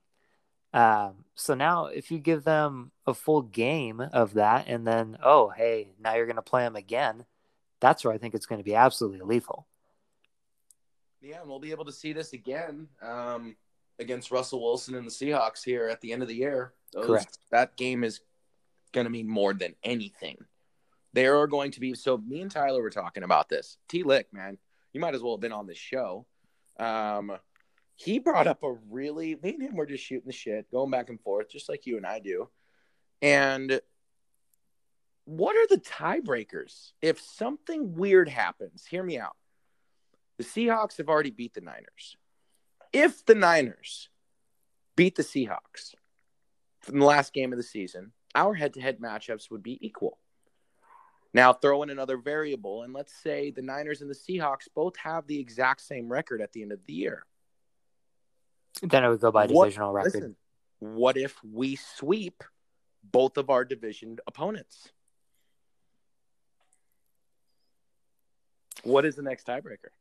Um, 0.74 1.26
so 1.36 1.54
now, 1.54 1.88
if 1.88 2.12
you 2.12 2.20
give 2.20 2.44
them 2.44 2.92
a 3.06 3.14
full 3.14 3.42
game 3.42 4.00
of 4.00 4.36
that, 4.36 4.68
and 4.68 4.88
then 4.88 5.18
oh 5.24 5.50
hey, 5.50 5.90
now 6.00 6.16
you're 6.16 6.26
going 6.26 6.36
to 6.38 6.42
play 6.42 6.64
them 6.64 6.76
again, 6.76 7.26
that's 7.80 8.04
where 8.06 8.14
I 8.14 8.18
think 8.18 8.34
it's 8.36 8.46
going 8.46 8.60
to 8.60 8.66
be 8.66 8.76
absolutely 8.76 9.22
lethal. 9.22 9.68
Yeah, 11.22 11.42
and 11.42 11.50
we'll 11.50 11.60
be 11.60 11.72
able 11.72 11.86
to 11.86 11.92
see 11.92 12.14
this 12.14 12.34
again 12.34 12.88
um, 13.02 13.56
against 14.00 14.32
Russell 14.32 14.62
Wilson 14.64 14.96
and 14.96 15.06
the 15.06 15.12
Seahawks 15.12 15.64
here 15.64 15.88
at 15.88 16.02
the 16.02 16.14
end 16.14 16.22
of 16.22 16.28
the 16.28 16.36
year. 16.36 16.74
Those- 16.94 17.06
Correct. 17.06 17.38
That 17.52 17.78
game 17.78 18.04
is 18.04 18.22
going 18.92 19.06
to 19.06 19.12
mean 19.12 19.28
more 19.28 19.54
than 19.54 19.76
anything. 19.84 20.38
There 21.14 21.38
are 21.40 21.48
going 21.48 21.72
to 21.72 21.80
be 21.80 21.94
so. 21.94 22.18
Me 22.18 22.42
and 22.42 22.50
Tyler 22.50 22.82
were 22.82 22.90
talking 22.90 23.24
about 23.24 23.50
this. 23.50 23.78
T. 23.90 24.04
Lick, 24.04 24.32
man, 24.32 24.58
you 24.94 25.00
might 25.00 25.16
as 25.16 25.22
well 25.22 25.34
have 25.34 25.42
been 25.42 25.52
on 25.52 25.68
this 25.68 25.78
show. 25.78 26.26
Um, 26.80 27.32
he 27.96 28.20
brought 28.20 28.48
up 28.48 28.64
a 28.64 28.74
really. 28.90 29.36
Me 29.42 29.52
and 29.52 29.62
him 29.62 29.76
were 29.76 29.86
just 29.86 30.04
shooting 30.04 30.28
the 30.28 30.34
shit, 30.34 30.72
going 30.72 30.92
back 30.92 31.10
and 31.10 31.22
forth, 31.22 31.50
just 31.50 31.70
like 31.70 31.86
you 31.86 31.98
and 31.98 32.06
I 32.06 32.20
do. 32.20 32.50
And 33.22 33.80
what 35.26 35.56
are 35.56 35.68
the 35.68 35.82
tiebreakers 35.82 36.92
if 37.02 37.20
something 37.20 37.94
weird 37.94 38.28
happens? 38.28 38.86
Hear 38.86 39.04
me 39.04 39.20
out. 39.20 39.36
The 40.38 40.44
Seahawks 40.44 40.98
have 40.98 41.10
already 41.10 41.30
beat 41.30 41.54
the 41.54 41.62
Niners. 41.62 42.18
If 42.92 43.26
the 43.26 43.36
Niners 43.36 44.10
beat 44.96 45.16
the 45.16 45.24
Seahawks 45.24 45.94
from 46.82 47.00
the 47.00 47.06
last 47.06 47.34
game 47.34 47.54
of 47.54 47.58
the 47.58 47.64
season, 47.64 48.12
our 48.34 48.54
head 48.54 48.74
to 48.74 48.82
head 48.82 49.00
matchups 49.00 49.52
would 49.52 49.62
be 49.62 49.78
equal. 49.86 50.18
Now, 51.34 51.54
throw 51.54 51.84
in 51.84 51.90
another 51.90 52.18
variable, 52.18 52.84
and 52.84 52.94
let's 52.94 53.14
say 53.14 53.52
the 53.52 53.62
Niners 53.62 54.02
and 54.02 54.10
the 54.10 54.16
Seahawks 54.16 54.68
both 54.76 54.98
have 54.98 55.28
the 55.28 55.40
exact 55.40 55.82
same 55.82 56.10
record 56.10 56.42
at 56.42 56.52
the 56.52 56.62
end 56.62 56.74
of 56.74 56.86
the 56.86 56.94
year. 56.94 57.26
Then 58.82 59.04
it 59.04 59.10
would 59.10 59.22
go 59.22 59.32
by 59.32 59.48
What- 59.48 59.66
divisional 59.66 59.94
record. 59.94 60.14
Listen, 60.14 60.36
what 60.80 61.16
if 61.16 61.42
we 61.44 61.76
sweep 61.78 62.44
both 63.04 63.38
of 63.38 63.50
our 63.50 63.64
division 63.64 64.18
opponents? 64.28 64.92
What 68.84 69.06
is 69.06 69.16
the 69.16 69.22
next 69.22 69.46
tiebreaker? 69.48 69.92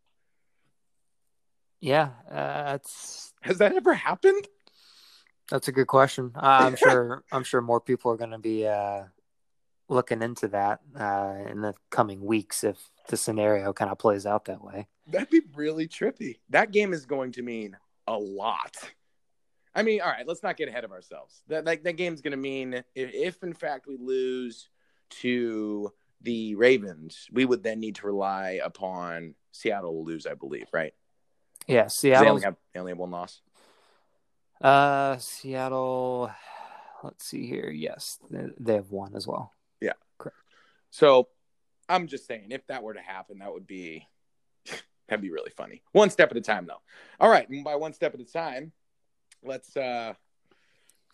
Yeah, 1.80 2.10
uh, 2.28 2.32
that's 2.72 3.32
Has 3.42 3.58
that 3.58 3.72
ever 3.74 3.94
happened? 3.94 4.46
That's 5.50 5.68
a 5.68 5.72
good 5.72 5.86
question. 5.86 6.32
Uh, 6.34 6.40
I'm 6.40 6.76
sure. 6.76 7.24
I'm 7.32 7.42
sure 7.42 7.60
more 7.60 7.80
people 7.80 8.10
are 8.12 8.16
going 8.16 8.30
to 8.30 8.38
be 8.38 8.66
uh, 8.66 9.04
looking 9.90 10.22
into 10.22 10.48
that 10.48 10.80
uh, 10.98 11.34
in 11.50 11.60
the 11.60 11.74
coming 11.90 12.24
weeks 12.24 12.64
if 12.64 12.78
the 13.08 13.16
scenario 13.16 13.72
kind 13.72 13.90
of 13.90 13.98
plays 13.98 14.24
out 14.24 14.44
that 14.46 14.62
way. 14.62 14.86
That'd 15.08 15.30
be 15.30 15.42
really 15.54 15.88
trippy. 15.88 16.38
That 16.50 16.70
game 16.70 16.92
is 16.92 17.04
going 17.04 17.32
to 17.32 17.42
mean 17.42 17.76
a 18.06 18.16
lot. 18.16 18.76
I 19.74 19.82
mean, 19.82 20.00
all 20.00 20.08
right, 20.08 20.26
let's 20.26 20.42
not 20.42 20.56
get 20.56 20.68
ahead 20.68 20.84
of 20.84 20.92
ourselves. 20.92 21.42
That 21.48 21.64
that, 21.64 21.82
that 21.84 21.92
game's 21.96 22.20
going 22.22 22.30
to 22.32 22.36
mean 22.36 22.74
if, 22.94 23.12
if 23.14 23.42
in 23.42 23.52
fact 23.52 23.86
we 23.86 23.96
lose 23.98 24.68
to 25.20 25.92
the 26.22 26.54
Ravens, 26.54 27.26
we 27.32 27.44
would 27.44 27.62
then 27.62 27.80
need 27.80 27.96
to 27.96 28.06
rely 28.06 28.60
upon 28.62 29.34
Seattle 29.52 29.94
will 29.96 30.04
lose, 30.04 30.26
I 30.26 30.34
believe, 30.34 30.66
right? 30.72 30.92
Yeah, 31.66 31.82
'Cause 31.84 32.00
They 32.00 32.10
Seattle. 32.10 32.28
only 32.30 32.42
have 32.42 32.56
they 32.72 32.80
only 32.80 32.92
have 32.92 32.98
one 32.98 33.10
loss. 33.10 33.40
Uh, 34.60 35.16
Seattle. 35.18 36.30
Let's 37.02 37.24
see 37.24 37.46
here. 37.46 37.70
Yes, 37.70 38.18
they 38.30 38.74
have 38.74 38.90
one 38.90 39.16
as 39.16 39.26
well. 39.26 39.52
So 40.90 41.28
I'm 41.88 42.06
just 42.06 42.26
saying, 42.26 42.48
if 42.50 42.66
that 42.66 42.82
were 42.82 42.94
to 42.94 43.00
happen, 43.00 43.38
that 43.38 43.52
would 43.52 43.66
be 43.66 44.06
that'd 45.08 45.22
be 45.22 45.30
really 45.30 45.52
funny. 45.56 45.82
One 45.92 46.10
step 46.10 46.30
at 46.30 46.36
a 46.36 46.42
time, 46.42 46.66
though. 46.66 46.82
All 47.18 47.30
right, 47.30 47.48
and 47.48 47.64
by 47.64 47.76
one 47.76 47.92
step 47.92 48.14
at 48.14 48.20
a 48.20 48.24
time, 48.24 48.72
let's 49.42 49.76
uh, 49.76 50.14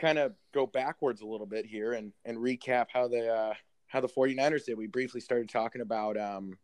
kind 0.01 0.19
of 0.19 0.35
go 0.53 0.67
backwards 0.67 1.21
a 1.21 1.27
little 1.27 1.47
bit 1.47 1.67
here 1.67 1.93
and 1.93 2.13
and 2.25 2.39
recap 2.39 2.87
how 2.93 3.09
the 3.09 3.33
uh, 3.33 3.55
how 3.87 4.01
the 4.01 4.09
49ers 4.09 4.65
did. 4.65 4.79
We 4.79 4.87
briefly 4.87 5.21
started 5.21 5.49
talking 5.49 5.83
about 5.83 6.19
um, 6.19 6.59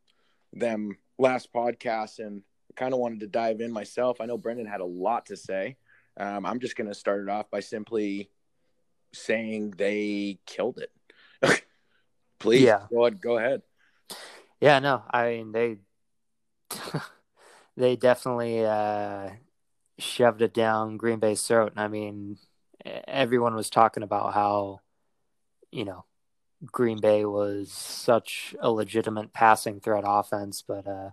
them 0.52 0.96
last 1.18 1.52
podcast, 1.52 2.18
and 2.18 2.42
kind 2.76 2.94
of 2.94 3.00
wanted 3.00 3.20
to 3.20 3.26
dive 3.26 3.60
in 3.60 3.72
myself. 3.72 4.20
I 4.20 4.26
know 4.26 4.38
Brendan 4.38 4.66
had 4.66 4.80
a 4.80 4.86
lot 4.86 5.26
to 5.26 5.36
say. 5.36 5.76
Um, 6.16 6.44
I'm 6.44 6.60
just 6.60 6.76
going 6.76 6.88
to 6.88 6.94
start 6.94 7.22
it 7.22 7.28
off 7.30 7.50
by 7.50 7.60
simply 7.60 8.30
saying 9.14 9.74
they 9.76 10.38
killed 10.46 10.78
it. 10.78 10.90
Please, 12.42 12.62
Yeah. 12.62 12.86
go 12.90 13.02
ahead. 13.06 13.20
Go 13.20 13.38
ahead. 13.38 13.62
Yeah, 14.60 14.78
no, 14.80 15.02
I 15.10 15.28
mean 15.30 15.52
they 15.52 15.78
they 17.76 17.96
definitely 17.96 18.64
uh, 18.64 19.30
shoved 19.98 20.42
it 20.42 20.54
down 20.54 20.96
Green 20.96 21.18
Bay's 21.18 21.42
throat. 21.46 21.72
And 21.72 21.80
I 21.80 21.88
mean, 21.88 22.38
everyone 22.84 23.54
was 23.54 23.70
talking 23.70 24.02
about 24.02 24.34
how 24.34 24.80
you 25.70 25.84
know 25.84 26.04
Green 26.66 27.00
Bay 27.00 27.24
was 27.24 27.72
such 27.72 28.54
a 28.60 28.70
legitimate 28.70 29.32
passing 29.32 29.80
threat 29.80 30.04
offense, 30.06 30.62
but 30.66 30.86
uh, 30.86 31.10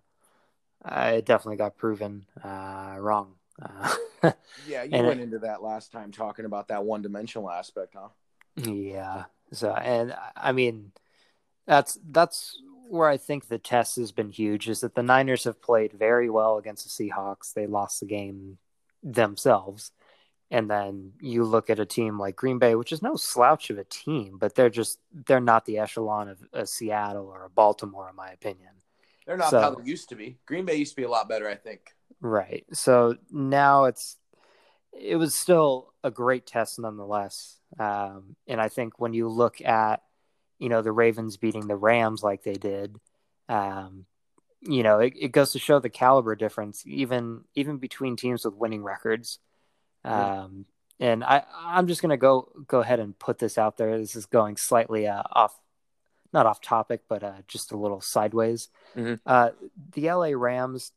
it 0.85 1.25
definitely 1.25 1.57
got 1.57 1.77
proven 1.77 2.25
uh, 2.43 2.95
wrong. 2.99 3.35
Uh, 3.61 3.95
Yeah, 4.67 4.83
you 4.83 5.03
went 5.03 5.19
it- 5.19 5.23
into 5.23 5.39
that 5.39 5.63
last 5.63 5.91
time 5.91 6.11
talking 6.11 6.45
about 6.45 6.67
that 6.67 6.83
one 6.83 7.01
dimensional 7.01 7.49
aspect, 7.49 7.95
huh? 7.97 8.09
Yeah. 8.57 9.25
So, 9.53 9.71
and 9.73 10.13
I 10.35 10.51
mean, 10.51 10.91
that's 11.69 11.99
that's 12.09 12.59
where 12.89 13.07
I 13.07 13.17
think 13.17 13.47
the 13.47 13.59
test 13.59 13.97
has 13.97 14.11
been 14.11 14.29
huge. 14.31 14.67
Is 14.67 14.81
that 14.81 14.95
the 14.95 15.03
Niners 15.03 15.43
have 15.43 15.61
played 15.61 15.93
very 15.93 16.27
well 16.29 16.57
against 16.57 16.83
the 16.83 16.89
Seahawks. 17.11 17.53
They 17.53 17.67
lost 17.67 17.99
the 17.99 18.07
game 18.07 18.57
themselves, 19.03 19.91
and 20.49 20.67
then 20.69 21.13
you 21.21 21.43
look 21.43 21.69
at 21.69 21.79
a 21.79 21.85
team 21.85 22.19
like 22.19 22.35
Green 22.35 22.57
Bay, 22.57 22.73
which 22.73 22.91
is 22.91 23.03
no 23.03 23.15
slouch 23.15 23.69
of 23.69 23.77
a 23.77 23.83
team, 23.83 24.37
but 24.39 24.55
they're 24.55 24.71
just 24.71 24.97
they're 25.27 25.39
not 25.39 25.65
the 25.65 25.77
echelon 25.77 26.27
of 26.29 26.39
a 26.51 26.65
Seattle 26.65 27.27
or 27.27 27.45
a 27.45 27.49
Baltimore, 27.49 28.09
in 28.09 28.15
my 28.15 28.31
opinion. 28.31 28.71
They're 29.27 29.37
not 29.37 29.51
So- 29.51 29.61
how 29.61 29.75
they 29.75 29.83
used 29.83 30.09
to 30.09 30.15
be. 30.15 30.39
Green 30.47 30.65
Bay 30.65 30.75
used 30.77 30.93
to 30.93 30.95
be 30.97 31.03
a 31.03 31.09
lot 31.09 31.29
better, 31.29 31.47
I 31.47 31.55
think. 31.55 31.93
Right. 32.19 32.65
So 32.73 33.15
now 33.29 33.85
it's 33.85 34.17
it 34.91 35.17
was 35.17 35.35
still 35.35 35.93
a 36.03 36.09
great 36.09 36.47
test 36.47 36.79
nonetheless. 36.79 37.59
Um, 37.77 38.35
and 38.47 38.59
I 38.59 38.69
think 38.69 38.99
when 38.99 39.13
you 39.13 39.29
look 39.29 39.61
at 39.61 40.01
you 40.59 40.69
know 40.69 40.81
the 40.81 40.91
Ravens 40.91 41.37
beating 41.37 41.67
the 41.67 41.75
Rams 41.75 42.21
like 42.21 42.43
they 42.43 42.53
did, 42.53 42.97
um, 43.47 44.05
you 44.61 44.83
know 44.83 44.99
it, 44.99 45.13
it 45.19 45.31
goes 45.31 45.53
to 45.53 45.59
show 45.59 45.79
the 45.79 45.89
caliber 45.89 46.35
difference 46.35 46.83
even 46.85 47.45
even 47.55 47.77
between 47.77 48.15
teams 48.15 48.45
with 48.45 48.53
winning 48.55 48.83
records. 48.83 49.39
Um, 50.03 50.65
and 50.99 51.23
I 51.23 51.43
I'm 51.57 51.87
just 51.87 52.01
gonna 52.01 52.17
go 52.17 52.51
go 52.67 52.79
ahead 52.79 52.99
and 52.99 53.17
put 53.17 53.39
this 53.39 53.57
out 53.57 53.77
there. 53.77 53.97
This 53.97 54.15
is 54.15 54.25
going 54.25 54.57
slightly 54.57 55.07
uh, 55.07 55.23
off, 55.31 55.57
not 56.33 56.45
off 56.45 56.61
topic, 56.61 57.01
but 57.07 57.23
uh, 57.23 57.41
just 57.47 57.71
a 57.71 57.77
little 57.77 58.01
sideways. 58.01 58.69
Mhm. 58.95 59.19
Uh, 59.25 59.51
the 59.93 60.11
LA 60.11 60.31
Rams 60.35 60.91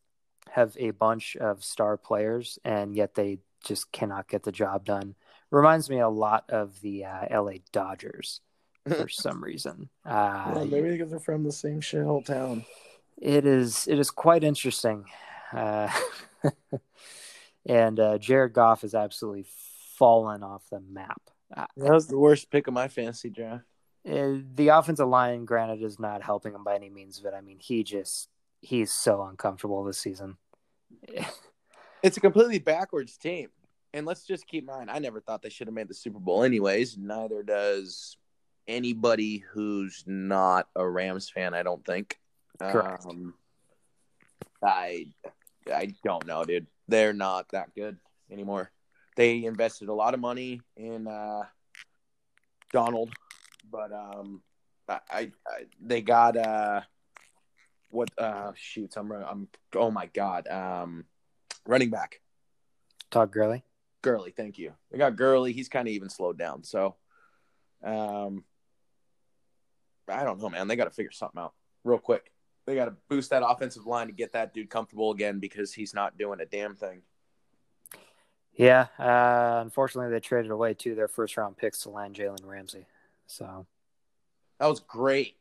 have 0.50 0.76
a 0.78 0.90
bunch 0.90 1.36
of 1.36 1.64
star 1.64 1.96
players, 1.96 2.58
and 2.64 2.94
yet 2.96 3.14
they 3.14 3.38
just 3.64 3.92
cannot 3.92 4.28
get 4.28 4.42
the 4.42 4.52
job 4.52 4.84
done. 4.84 5.14
Reminds 5.50 5.88
me 5.88 6.00
a 6.00 6.08
lot 6.08 6.50
of 6.50 6.80
the 6.80 7.04
uh, 7.04 7.42
LA 7.42 7.58
Dodgers 7.70 8.40
for 8.88 9.08
some 9.08 9.42
reason. 9.42 9.88
Uh, 10.04 10.52
Well, 10.54 10.66
maybe 10.66 10.90
because 10.90 11.10
they're 11.10 11.20
from 11.20 11.44
the 11.44 11.52
same 11.52 11.80
shithole 11.80 12.24
town. 12.24 12.64
It 13.20 13.46
is 13.46 13.86
it 13.86 13.98
is 13.98 14.10
quite 14.10 14.42
interesting, 14.42 15.04
uh, 15.52 15.88
and 17.66 18.00
uh, 18.00 18.18
Jared 18.18 18.52
Goff 18.52 18.82
has 18.82 18.94
absolutely 18.94 19.46
fallen 19.96 20.42
off 20.42 20.62
the 20.70 20.80
map. 20.80 21.20
That 21.54 21.68
was 21.76 22.06
the 22.08 22.18
worst 22.18 22.50
pick 22.50 22.66
of 22.66 22.74
my 22.74 22.88
fantasy 22.88 23.30
draft. 23.30 23.64
Uh, 24.08 24.38
the 24.54 24.68
offensive 24.68 25.06
line, 25.06 25.44
granted, 25.44 25.82
is 25.82 26.00
not 26.00 26.22
helping 26.22 26.54
him 26.54 26.64
by 26.64 26.74
any 26.74 26.90
means, 26.90 27.20
but 27.20 27.34
I 27.34 27.40
mean, 27.40 27.58
he 27.60 27.84
just 27.84 28.28
he's 28.60 28.92
so 28.92 29.22
uncomfortable 29.22 29.84
this 29.84 29.98
season. 29.98 30.36
it's 32.02 32.16
a 32.16 32.20
completely 32.20 32.58
backwards 32.58 33.16
team. 33.16 33.50
And 33.94 34.06
let's 34.06 34.24
just 34.24 34.46
keep 34.46 34.62
in 34.62 34.66
mind, 34.66 34.90
I 34.90 34.98
never 34.98 35.20
thought 35.20 35.42
they 35.42 35.50
should 35.50 35.66
have 35.66 35.74
made 35.74 35.88
the 35.88 35.94
Super 35.94 36.18
Bowl 36.18 36.44
anyways. 36.44 36.96
Neither 36.96 37.42
does 37.42 38.16
anybody 38.72 39.44
who's 39.52 40.02
not 40.06 40.68
a 40.74 40.88
Rams 40.88 41.28
fan, 41.28 41.54
I 41.54 41.62
don't 41.62 41.84
think. 41.84 42.18
Correct. 42.58 43.04
Um, 43.06 43.34
I 44.62 45.06
I 45.72 45.94
don't 46.04 46.26
know, 46.26 46.44
dude. 46.44 46.66
They're 46.88 47.12
not 47.12 47.48
that 47.50 47.74
good 47.74 47.98
anymore. 48.30 48.70
They 49.16 49.44
invested 49.44 49.88
a 49.88 49.94
lot 49.94 50.14
of 50.14 50.20
money 50.20 50.60
in 50.76 51.06
uh, 51.06 51.42
Donald, 52.72 53.12
but 53.70 53.92
um, 53.92 54.42
I, 54.88 55.00
I, 55.10 55.20
I 55.46 55.64
they 55.80 56.00
got 56.00 56.36
uh, 56.36 56.80
what 57.90 58.10
uh, 58.18 58.52
shoots? 58.54 58.96
I'm 58.96 59.12
I'm 59.12 59.48
oh 59.74 59.90
my 59.90 60.06
god, 60.06 60.48
um, 60.48 61.04
running 61.66 61.90
back 61.90 62.20
Todd 63.10 63.30
Gurley. 63.30 63.62
Gurley, 64.00 64.32
thank 64.32 64.58
you. 64.58 64.72
They 64.90 64.98
got 64.98 65.16
Gurley. 65.16 65.52
He's 65.52 65.68
kind 65.68 65.86
of 65.86 65.94
even 65.94 66.08
slowed 66.10 66.36
down. 66.36 66.64
So, 66.64 66.96
um, 67.84 68.44
I 70.08 70.24
don't 70.24 70.40
know, 70.40 70.48
man. 70.48 70.68
They 70.68 70.76
got 70.76 70.84
to 70.84 70.90
figure 70.90 71.12
something 71.12 71.40
out 71.40 71.52
real 71.84 71.98
quick. 71.98 72.32
They 72.66 72.74
got 72.74 72.86
to 72.86 72.94
boost 73.08 73.30
that 73.30 73.42
offensive 73.46 73.86
line 73.86 74.06
to 74.06 74.12
get 74.12 74.32
that 74.32 74.54
dude 74.54 74.70
comfortable 74.70 75.10
again 75.10 75.40
because 75.40 75.72
he's 75.72 75.94
not 75.94 76.16
doing 76.16 76.40
a 76.40 76.46
damn 76.46 76.76
thing. 76.76 77.02
Yeah, 78.54 78.86
uh, 78.98 79.60
unfortunately, 79.62 80.12
they 80.12 80.20
traded 80.20 80.50
away 80.50 80.74
two 80.74 80.90
of 80.90 80.96
their 80.96 81.08
first 81.08 81.36
round 81.36 81.56
picks 81.56 81.82
to 81.82 81.90
land 81.90 82.14
Jalen 82.14 82.44
Ramsey. 82.44 82.86
So 83.26 83.66
that 84.60 84.66
was 84.66 84.80
great. 84.80 85.36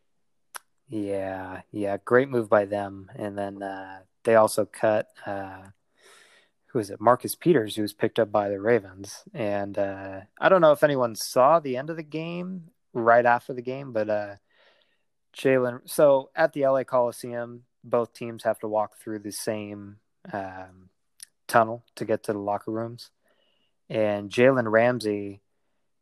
Yeah, 0.87 1.61
yeah, 1.71 1.97
great 2.03 2.29
move 2.29 2.49
by 2.49 2.65
them. 2.65 3.11
And 3.15 3.37
then 3.37 3.61
uh, 3.61 3.99
they 4.23 4.35
also 4.35 4.65
cut 4.65 5.07
uh, 5.25 5.61
who 6.71 6.79
is 6.79 6.89
it? 6.89 7.01
Marcus 7.01 7.35
Peters, 7.35 7.75
who 7.75 7.81
was 7.81 7.93
picked 7.93 8.17
up 8.17 8.31
by 8.31 8.47
the 8.47 8.59
Ravens. 8.59 9.23
And 9.33 9.77
uh, 9.77 10.21
I 10.39 10.47
don't 10.47 10.61
know 10.61 10.71
if 10.71 10.83
anyone 10.83 11.15
saw 11.15 11.59
the 11.59 11.75
end 11.75 11.89
of 11.89 11.97
the 11.97 12.03
game 12.03 12.69
right 12.93 13.25
after 13.25 13.53
the 13.53 13.61
game, 13.61 13.91
but 13.91 14.09
uh, 14.09 14.35
Jalen. 15.35 15.81
So 15.89 16.29
at 16.35 16.53
the 16.53 16.67
LA 16.67 16.83
Coliseum, 16.83 17.63
both 17.83 18.13
teams 18.13 18.43
have 18.43 18.59
to 18.59 18.67
walk 18.67 18.97
through 18.97 19.19
the 19.19 19.31
same 19.31 19.97
um, 20.31 20.89
tunnel 21.47 21.83
to 21.95 22.05
get 22.05 22.23
to 22.23 22.33
the 22.33 22.39
locker 22.39 22.71
rooms. 22.71 23.09
And 23.89 24.29
Jalen 24.29 24.71
Ramsey 24.71 25.41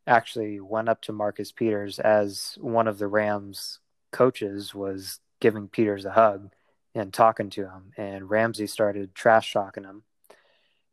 actually 0.05 0.59
went 0.59 0.89
up 0.89 1.01
to 1.03 1.13
Marcus 1.13 1.51
Peters 1.51 1.99
as 1.99 2.57
one 2.59 2.87
of 2.87 2.97
the 2.97 3.07
Rams 3.07 3.79
coaches 4.11 4.73
was 4.73 5.19
giving 5.39 5.67
Peters 5.67 6.05
a 6.05 6.11
hug 6.11 6.51
and 6.95 7.13
talking 7.13 7.49
to 7.51 7.63
him. 7.63 7.91
And 7.97 8.29
Ramsey 8.29 8.67
started 8.67 9.15
trash 9.15 9.53
talking 9.53 9.83
him. 9.83 10.03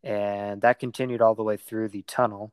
And 0.04 0.60
that 0.62 0.78
continued 0.78 1.20
all 1.20 1.34
the 1.34 1.42
way 1.42 1.56
through 1.56 1.88
the 1.88 2.02
tunnel 2.02 2.52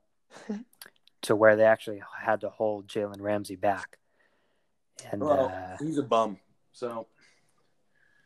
to 1.23 1.35
where 1.35 1.55
they 1.55 1.65
actually 1.65 2.01
had 2.21 2.41
to 2.41 2.49
hold 2.49 2.87
Jalen 2.87 3.21
Ramsey 3.21 3.55
back. 3.55 3.97
And 5.11 5.21
well, 5.21 5.51
uh, 5.53 5.77
he's 5.83 5.97
a 5.97 6.03
bum. 6.03 6.37
So 6.71 7.07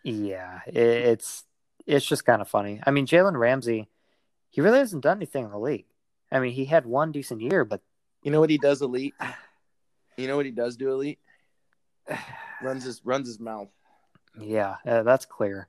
yeah, 0.03 0.61
it, 0.67 0.75
it's 0.75 1.43
it's 1.85 2.05
just 2.05 2.25
kind 2.25 2.41
of 2.41 2.47
funny. 2.47 2.81
I 2.85 2.91
mean, 2.91 3.05
Jalen 3.05 3.37
Ramsey, 3.37 3.87
he 4.49 4.61
really 4.61 4.79
hasn't 4.79 5.03
done 5.03 5.17
anything 5.17 5.45
in 5.45 5.51
the 5.51 5.59
league. 5.59 5.85
I 6.31 6.39
mean, 6.39 6.51
he 6.51 6.65
had 6.65 6.85
one 6.85 7.11
decent 7.11 7.41
year, 7.41 7.63
but 7.65 7.81
you 8.23 8.31
know 8.31 8.39
what 8.39 8.49
he 8.49 8.57
does 8.57 8.81
elite? 8.81 9.13
You 10.17 10.27
know 10.27 10.35
what 10.35 10.45
he 10.45 10.51
does 10.51 10.77
do 10.77 10.91
elite? 10.91 11.19
runs 12.61 12.83
his 12.83 13.01
runs 13.05 13.27
his 13.27 13.39
mouth. 13.39 13.69
Yeah, 14.39 14.77
uh, 14.85 15.03
that's 15.03 15.25
clear. 15.25 15.67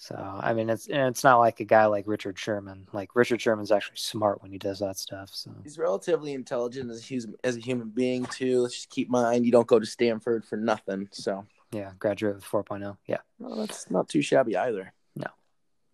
So 0.00 0.14
I 0.16 0.54
mean, 0.54 0.70
it's 0.70 0.86
it's 0.88 1.24
not 1.24 1.38
like 1.38 1.58
a 1.58 1.64
guy 1.64 1.86
like 1.86 2.06
Richard 2.06 2.38
Sherman. 2.38 2.86
Like 2.92 3.16
Richard 3.16 3.40
Sherman's 3.42 3.72
actually 3.72 3.96
smart 3.96 4.40
when 4.40 4.52
he 4.52 4.58
does 4.58 4.78
that 4.78 4.96
stuff. 4.96 5.30
So 5.32 5.50
he's 5.64 5.76
relatively 5.76 6.34
intelligent 6.34 6.88
as 6.92 7.10
a, 7.10 7.20
as 7.42 7.56
a 7.56 7.60
human 7.60 7.88
being 7.88 8.24
too. 8.26 8.62
Let's 8.62 8.74
just 8.74 8.90
keep 8.90 9.08
in 9.08 9.12
mind 9.12 9.44
you 9.44 9.50
don't 9.50 9.66
go 9.66 9.80
to 9.80 9.84
Stanford 9.84 10.44
for 10.44 10.56
nothing. 10.56 11.08
So 11.10 11.44
yeah, 11.72 11.90
graduate 11.98 12.36
with 12.36 12.44
4.0. 12.44 12.96
Yeah, 13.08 13.16
well, 13.40 13.56
that's 13.56 13.90
not 13.90 14.08
too 14.08 14.22
shabby 14.22 14.56
either. 14.56 14.92
No, 15.16 15.26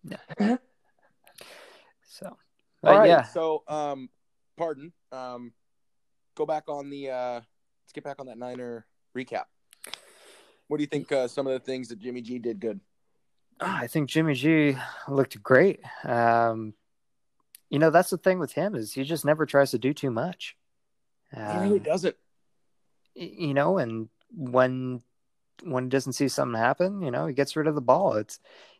yeah. 0.03 0.17
so, 2.07 2.37
all 2.83 2.99
right. 2.99 3.09
Yeah. 3.09 3.23
So, 3.23 3.63
um, 3.67 4.09
pardon. 4.55 4.93
Um, 5.11 5.51
go 6.35 6.45
back 6.45 6.65
on 6.67 6.91
the. 6.91 7.09
Uh, 7.09 7.33
let's 7.33 7.91
get 7.91 8.03
back 8.03 8.17
on 8.19 8.27
that 8.27 8.37
Niner 8.37 8.85
recap. 9.17 9.45
What 10.67 10.77
do 10.77 10.83
you 10.83 10.87
think? 10.87 11.11
Uh, 11.11 11.27
some 11.27 11.47
of 11.47 11.53
the 11.53 11.59
things 11.59 11.87
that 11.87 11.97
Jimmy 11.97 12.21
G 12.21 12.37
did 12.37 12.59
good. 12.59 12.79
Ah, 13.61 13.79
I 13.79 13.87
think 13.87 14.09
Jimmy 14.09 14.33
G 14.33 14.75
looked 15.07 15.41
great. 15.41 15.79
Um, 16.03 16.73
you 17.69 17.79
know, 17.79 17.89
that's 17.89 18.09
the 18.09 18.17
thing 18.17 18.39
with 18.39 18.53
him 18.53 18.75
is 18.75 18.93
he 18.93 19.03
just 19.03 19.25
never 19.25 19.45
tries 19.45 19.71
to 19.71 19.79
do 19.79 19.93
too 19.93 20.11
much. 20.11 20.55
Um, 21.35 21.55
he 21.55 21.63
really 21.63 21.79
doesn't. 21.79 22.15
You 23.15 23.53
know, 23.53 23.77
and 23.77 24.09
when 24.35 25.01
when 25.63 25.85
he 25.85 25.89
doesn't 25.89 26.13
see 26.13 26.27
something 26.27 26.59
happen, 26.59 27.01
you 27.01 27.11
know, 27.11 27.27
he 27.27 27.33
gets 27.33 27.55
rid 27.55 27.67
of 27.67 27.75
the 27.75 27.81
ball. 27.81 28.13
It's 28.13 28.39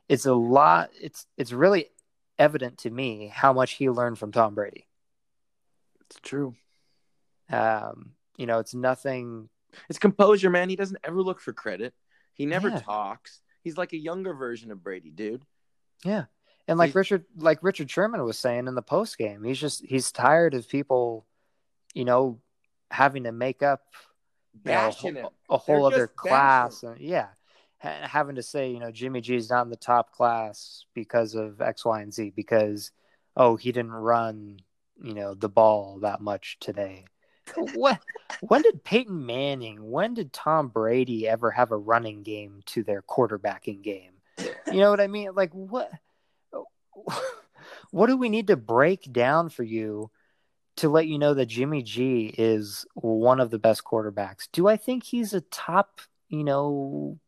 it's 0.10 0.26
a 0.26 0.34
lot. 0.34 0.90
It's 1.02 1.26
it's 1.38 1.54
really 1.54 1.88
evident 2.38 2.80
to 2.80 2.90
me 2.90 3.32
how 3.34 3.54
much 3.54 3.74
he 3.74 3.90
learned 3.90 4.20
from 4.20 4.32
Tom 4.32 4.56
Brady. 4.56 4.88
It's 6.08 6.20
true. 6.22 6.56
Um, 7.50 8.12
you 8.38 8.46
know, 8.46 8.60
it's 8.60 8.74
nothing. 8.74 9.50
It's 9.90 10.00
composure, 10.00 10.50
man. 10.50 10.70
He 10.70 10.76
doesn't 10.76 11.00
ever 11.04 11.22
look 11.22 11.40
for 11.40 11.54
credit. 11.54 11.94
He 12.34 12.46
never 12.46 12.70
yeah. 12.70 12.80
talks. 12.80 13.42
He's 13.66 13.78
like 13.78 13.94
a 13.94 13.98
younger 13.98 14.36
version 14.36 14.72
of 14.72 14.84
Brady, 14.84 15.10
dude. 15.10 15.42
Yeah. 16.04 16.26
And 16.68 16.78
like. 16.78 16.94
Richard 16.94 17.26
like 17.36 17.60
Richard 17.64 17.90
Sherman 17.90 18.24
was 18.24 18.38
saying 18.38 18.68
in 18.68 18.76
the 18.76 18.84
post 18.84 19.18
game, 19.18 19.44
he's 19.44 19.60
just 19.60 19.84
he's 19.84 20.12
tired 20.12 20.54
of 20.54 20.70
people, 20.70 21.26
you 21.96 22.06
know, 22.06 22.40
having 22.92 23.24
to 23.24 23.32
make 23.32 23.64
up 23.64 23.82
bashing 24.54 25.16
know, 25.16 25.32
a, 25.50 25.56
a 25.56 25.58
whole 25.58 25.86
other 25.86 26.08
class 26.08 26.84
and 26.84 27.00
yeah. 27.00 27.30
having 27.80 28.36
to 28.36 28.44
say, 28.44 28.70
you 28.70 28.80
know, 28.80 28.92
Jimmy 28.92 29.20
G's 29.20 29.50
not 29.50 29.64
in 29.64 29.72
the 29.72 29.76
top 29.76 30.12
class 30.12 30.86
because 30.94 31.34
of 31.34 31.60
X, 31.60 31.84
Y, 31.84 32.02
and 32.02 32.14
Z 32.14 32.34
because 32.36 32.92
oh, 33.36 33.56
he 33.56 33.72
didn't 33.72 33.92
run, 33.92 34.60
you 35.02 35.16
know, 35.16 35.34
the 35.34 35.50
ball 35.50 36.00
that 36.04 36.22
much 36.22 36.58
today 36.60 37.06
what 37.74 38.00
when 38.42 38.62
did 38.62 38.84
Peyton 38.84 39.26
Manning, 39.26 39.92
when 39.92 40.14
did 40.14 40.34
Tom 40.34 40.68
Brady 40.68 41.28
ever 41.28 41.52
have 41.52 41.72
a 41.72 41.78
running 41.78 42.24
game 42.24 42.62
to 42.68 42.84
their 42.84 43.02
quarterbacking 43.02 43.82
game? 43.82 44.14
You 44.68 44.80
know 44.80 44.90
what 44.90 45.02
I 45.02 45.08
mean? 45.08 45.34
Like 45.34 45.54
what 45.54 45.92
what 47.92 48.08
do 48.08 48.18
we 48.18 48.30
need 48.30 48.48
to 48.48 48.58
break 48.58 49.12
down 49.12 49.50
for 49.50 49.64
you 49.64 50.12
to 50.78 50.90
let 50.90 51.08
you 51.08 51.18
know 51.18 51.34
that 51.34 51.46
Jimmy 51.46 51.84
G 51.84 52.34
is 52.38 52.86
one 52.94 53.40
of 53.40 53.50
the 53.50 53.60
best 53.60 53.84
quarterbacks? 53.84 54.48
Do 54.52 54.68
I 54.68 54.78
think 54.78 55.04
he's 55.04 55.34
a 55.34 55.42
top, 55.42 56.02
you 56.28 56.44
know, 56.44 57.20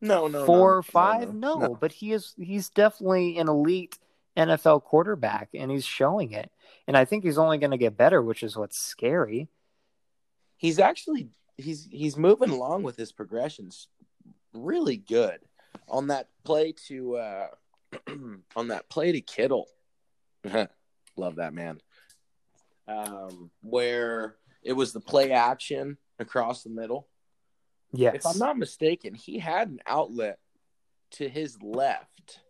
no, 0.00 0.26
no, 0.26 0.44
four 0.44 0.70
no, 0.70 0.76
or 0.78 0.82
five? 0.82 1.34
No, 1.34 1.58
no, 1.58 1.74
but 1.74 1.92
he 1.92 2.12
is 2.12 2.34
he's 2.38 2.68
definitely 2.70 3.38
an 3.38 3.48
elite 3.48 3.98
NFL 4.36 4.82
quarterback 4.82 5.50
and 5.54 5.70
he's 5.70 5.84
showing 5.84 6.32
it. 6.32 6.50
And 6.86 6.96
I 6.96 7.04
think 7.04 7.24
he's 7.24 7.38
only 7.38 7.58
going 7.58 7.70
to 7.70 7.78
get 7.78 7.96
better, 7.96 8.22
which 8.22 8.42
is 8.42 8.56
what's 8.56 8.78
scary 8.78 9.48
he's 10.56 10.78
actually 10.78 11.28
he's 11.56 11.88
he's 11.90 12.16
moving 12.16 12.50
along 12.50 12.82
with 12.82 12.96
his 12.96 13.12
progressions 13.12 13.88
really 14.52 14.96
good 14.96 15.38
on 15.88 16.08
that 16.08 16.28
play 16.44 16.72
to 16.88 17.16
uh 17.16 17.46
on 18.56 18.68
that 18.68 18.88
play 18.88 19.12
to 19.12 19.20
Kittle. 19.20 19.68
Love 21.16 21.36
that 21.36 21.54
man. 21.54 21.80
Um, 22.88 23.50
where 23.62 24.36
it 24.62 24.72
was 24.72 24.92
the 24.92 25.00
play 25.00 25.32
action 25.32 25.96
across 26.18 26.62
the 26.62 26.70
middle. 26.70 27.08
Yes. 27.92 28.16
If 28.16 28.26
I'm 28.26 28.38
not 28.38 28.58
mistaken, 28.58 29.14
he 29.14 29.38
had 29.38 29.68
an 29.68 29.80
outlet 29.86 30.38
to 31.12 31.28
his 31.28 31.60
left 31.62 32.40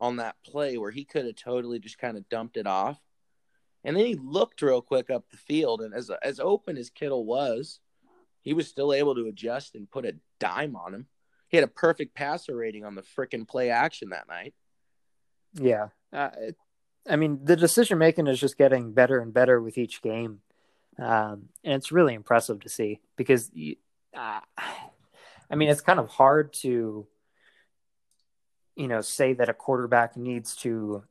on 0.00 0.16
that 0.16 0.36
play 0.44 0.78
where 0.78 0.90
he 0.90 1.04
could 1.04 1.26
have 1.26 1.36
totally 1.36 1.78
just 1.78 1.98
kind 1.98 2.16
of 2.16 2.28
dumped 2.28 2.56
it 2.56 2.66
off. 2.66 2.98
And 3.86 3.96
then 3.96 4.04
he 4.04 4.16
looked 4.16 4.62
real 4.62 4.82
quick 4.82 5.10
up 5.10 5.30
the 5.30 5.36
field, 5.36 5.80
and 5.80 5.94
as 5.94 6.10
as 6.22 6.40
open 6.40 6.76
as 6.76 6.90
Kittle 6.90 7.24
was, 7.24 7.78
he 8.42 8.52
was 8.52 8.66
still 8.66 8.92
able 8.92 9.14
to 9.14 9.28
adjust 9.28 9.76
and 9.76 9.90
put 9.90 10.04
a 10.04 10.16
dime 10.40 10.74
on 10.74 10.92
him. 10.92 11.06
He 11.48 11.56
had 11.56 11.62
a 11.62 11.68
perfect 11.68 12.12
passer 12.12 12.56
rating 12.56 12.84
on 12.84 12.96
the 12.96 13.02
freaking 13.02 13.46
play 13.46 13.70
action 13.70 14.10
that 14.10 14.26
night. 14.26 14.54
Yeah, 15.54 15.88
uh, 16.12 16.30
I 17.08 17.14
mean 17.14 17.38
the 17.44 17.54
decision 17.54 17.98
making 17.98 18.26
is 18.26 18.40
just 18.40 18.58
getting 18.58 18.92
better 18.92 19.20
and 19.20 19.32
better 19.32 19.62
with 19.62 19.78
each 19.78 20.02
game, 20.02 20.40
um, 20.98 21.50
and 21.62 21.74
it's 21.74 21.92
really 21.92 22.14
impressive 22.14 22.60
to 22.62 22.68
see 22.68 22.98
because, 23.14 23.52
uh, 24.14 24.40
I 25.48 25.54
mean, 25.54 25.68
it's 25.68 25.80
kind 25.80 26.00
of 26.00 26.08
hard 26.08 26.52
to 26.54 27.06
you 28.76 28.88
know, 28.88 29.00
say 29.00 29.32
that 29.32 29.48
a 29.48 29.54
quarterback 29.54 30.16
needs 30.16 30.54
to 30.54 31.02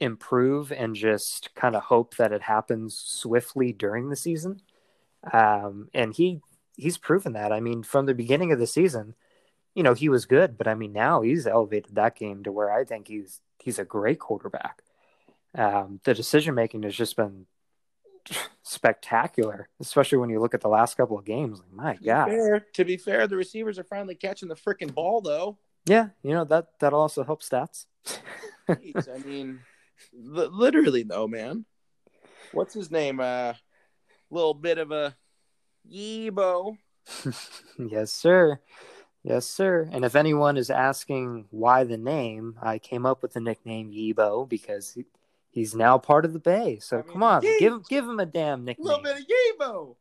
improve 0.00 0.72
and 0.72 0.94
just 0.96 1.54
kind 1.54 1.76
of 1.76 1.84
hope 1.84 2.16
that 2.16 2.32
it 2.32 2.42
happens 2.42 2.96
swiftly 2.98 3.72
during 3.72 4.08
the 4.08 4.16
season. 4.16 4.60
Um, 5.32 5.88
and 5.94 6.14
he 6.14 6.40
he's 6.76 6.98
proven 6.98 7.34
that. 7.34 7.52
I 7.52 7.60
mean, 7.60 7.82
from 7.82 8.06
the 8.06 8.14
beginning 8.14 8.52
of 8.52 8.58
the 8.58 8.66
season, 8.66 9.14
you 9.74 9.82
know, 9.82 9.94
he 9.94 10.08
was 10.08 10.24
good, 10.26 10.56
but 10.56 10.66
I 10.66 10.74
mean, 10.74 10.92
now 10.92 11.20
he's 11.20 11.46
elevated 11.46 11.94
that 11.94 12.16
game 12.16 12.42
to 12.44 12.52
where 12.52 12.72
I 12.72 12.84
think 12.84 13.08
he's 13.08 13.40
he's 13.58 13.78
a 13.78 13.84
great 13.84 14.18
quarterback. 14.18 14.82
Um, 15.54 16.00
the 16.04 16.14
decision 16.14 16.54
making 16.54 16.84
has 16.84 16.94
just 16.94 17.16
been 17.16 17.46
spectacular, 18.62 19.68
especially 19.80 20.18
when 20.18 20.30
you 20.30 20.40
look 20.40 20.54
at 20.54 20.60
the 20.60 20.68
last 20.68 20.96
couple 20.96 21.18
of 21.18 21.24
games. 21.24 21.60
Like, 21.60 21.72
my 21.72 21.94
To 21.96 22.02
God. 22.04 22.26
be 22.26 22.30
fair, 22.32 22.66
to 22.74 22.84
be 22.84 22.96
fair, 22.96 23.26
the 23.26 23.36
receivers 23.36 23.78
are 23.78 23.84
finally 23.84 24.14
catching 24.14 24.48
the 24.48 24.54
freaking 24.56 24.94
ball, 24.94 25.20
though. 25.20 25.58
Yeah, 25.86 26.08
you 26.22 26.32
know 26.32 26.44
that 26.44 26.68
that'll 26.78 27.00
also 27.00 27.24
help 27.24 27.42
stats. 27.42 27.86
I 28.68 29.18
mean, 29.24 29.60
li- 30.12 30.48
literally 30.50 31.02
though, 31.02 31.28
man. 31.28 31.64
What's 32.52 32.74
his 32.74 32.90
name? 32.90 33.20
Uh, 33.20 33.54
little 34.30 34.54
bit 34.54 34.78
of 34.78 34.90
a 34.92 35.16
Yebo. 35.90 36.76
yes, 37.78 38.12
sir. 38.12 38.60
Yes, 39.22 39.46
sir. 39.46 39.88
And 39.92 40.04
if 40.04 40.16
anyone 40.16 40.56
is 40.56 40.70
asking 40.70 41.46
why 41.50 41.84
the 41.84 41.98
name, 41.98 42.56
I 42.62 42.78
came 42.78 43.04
up 43.04 43.22
with 43.22 43.34
the 43.34 43.40
nickname 43.40 43.90
Yibo 43.92 44.48
because 44.48 44.92
he, 44.92 45.04
he's 45.50 45.74
now 45.74 45.98
part 45.98 46.24
of 46.24 46.32
the 46.32 46.38
Bay. 46.38 46.78
So 46.80 46.98
I 46.98 47.02
mean, 47.02 47.12
come 47.12 47.22
on, 47.22 47.42
Yeet. 47.42 47.58
give 47.58 47.72
him 47.72 47.82
give 47.88 48.04
him 48.08 48.18
a 48.20 48.26
damn 48.26 48.60
A 48.60 48.64
nickname. 48.64 48.86
little 48.86 49.02
bit 49.02 49.18
of 49.18 49.26
Yebo. 49.60 49.96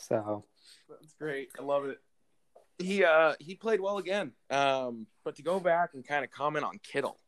So 0.00 0.44
That's 0.88 1.12
great. 1.14 1.50
I 1.58 1.62
love 1.62 1.84
it. 1.86 1.98
He 2.78 3.04
uh 3.04 3.34
he 3.38 3.54
played 3.54 3.80
well 3.80 3.98
again. 3.98 4.32
Um, 4.50 5.06
but 5.24 5.36
to 5.36 5.42
go 5.42 5.60
back 5.60 5.90
and 5.94 6.04
kind 6.06 6.24
of 6.24 6.30
comment 6.30 6.64
on 6.64 6.78
Kittle. 6.82 7.18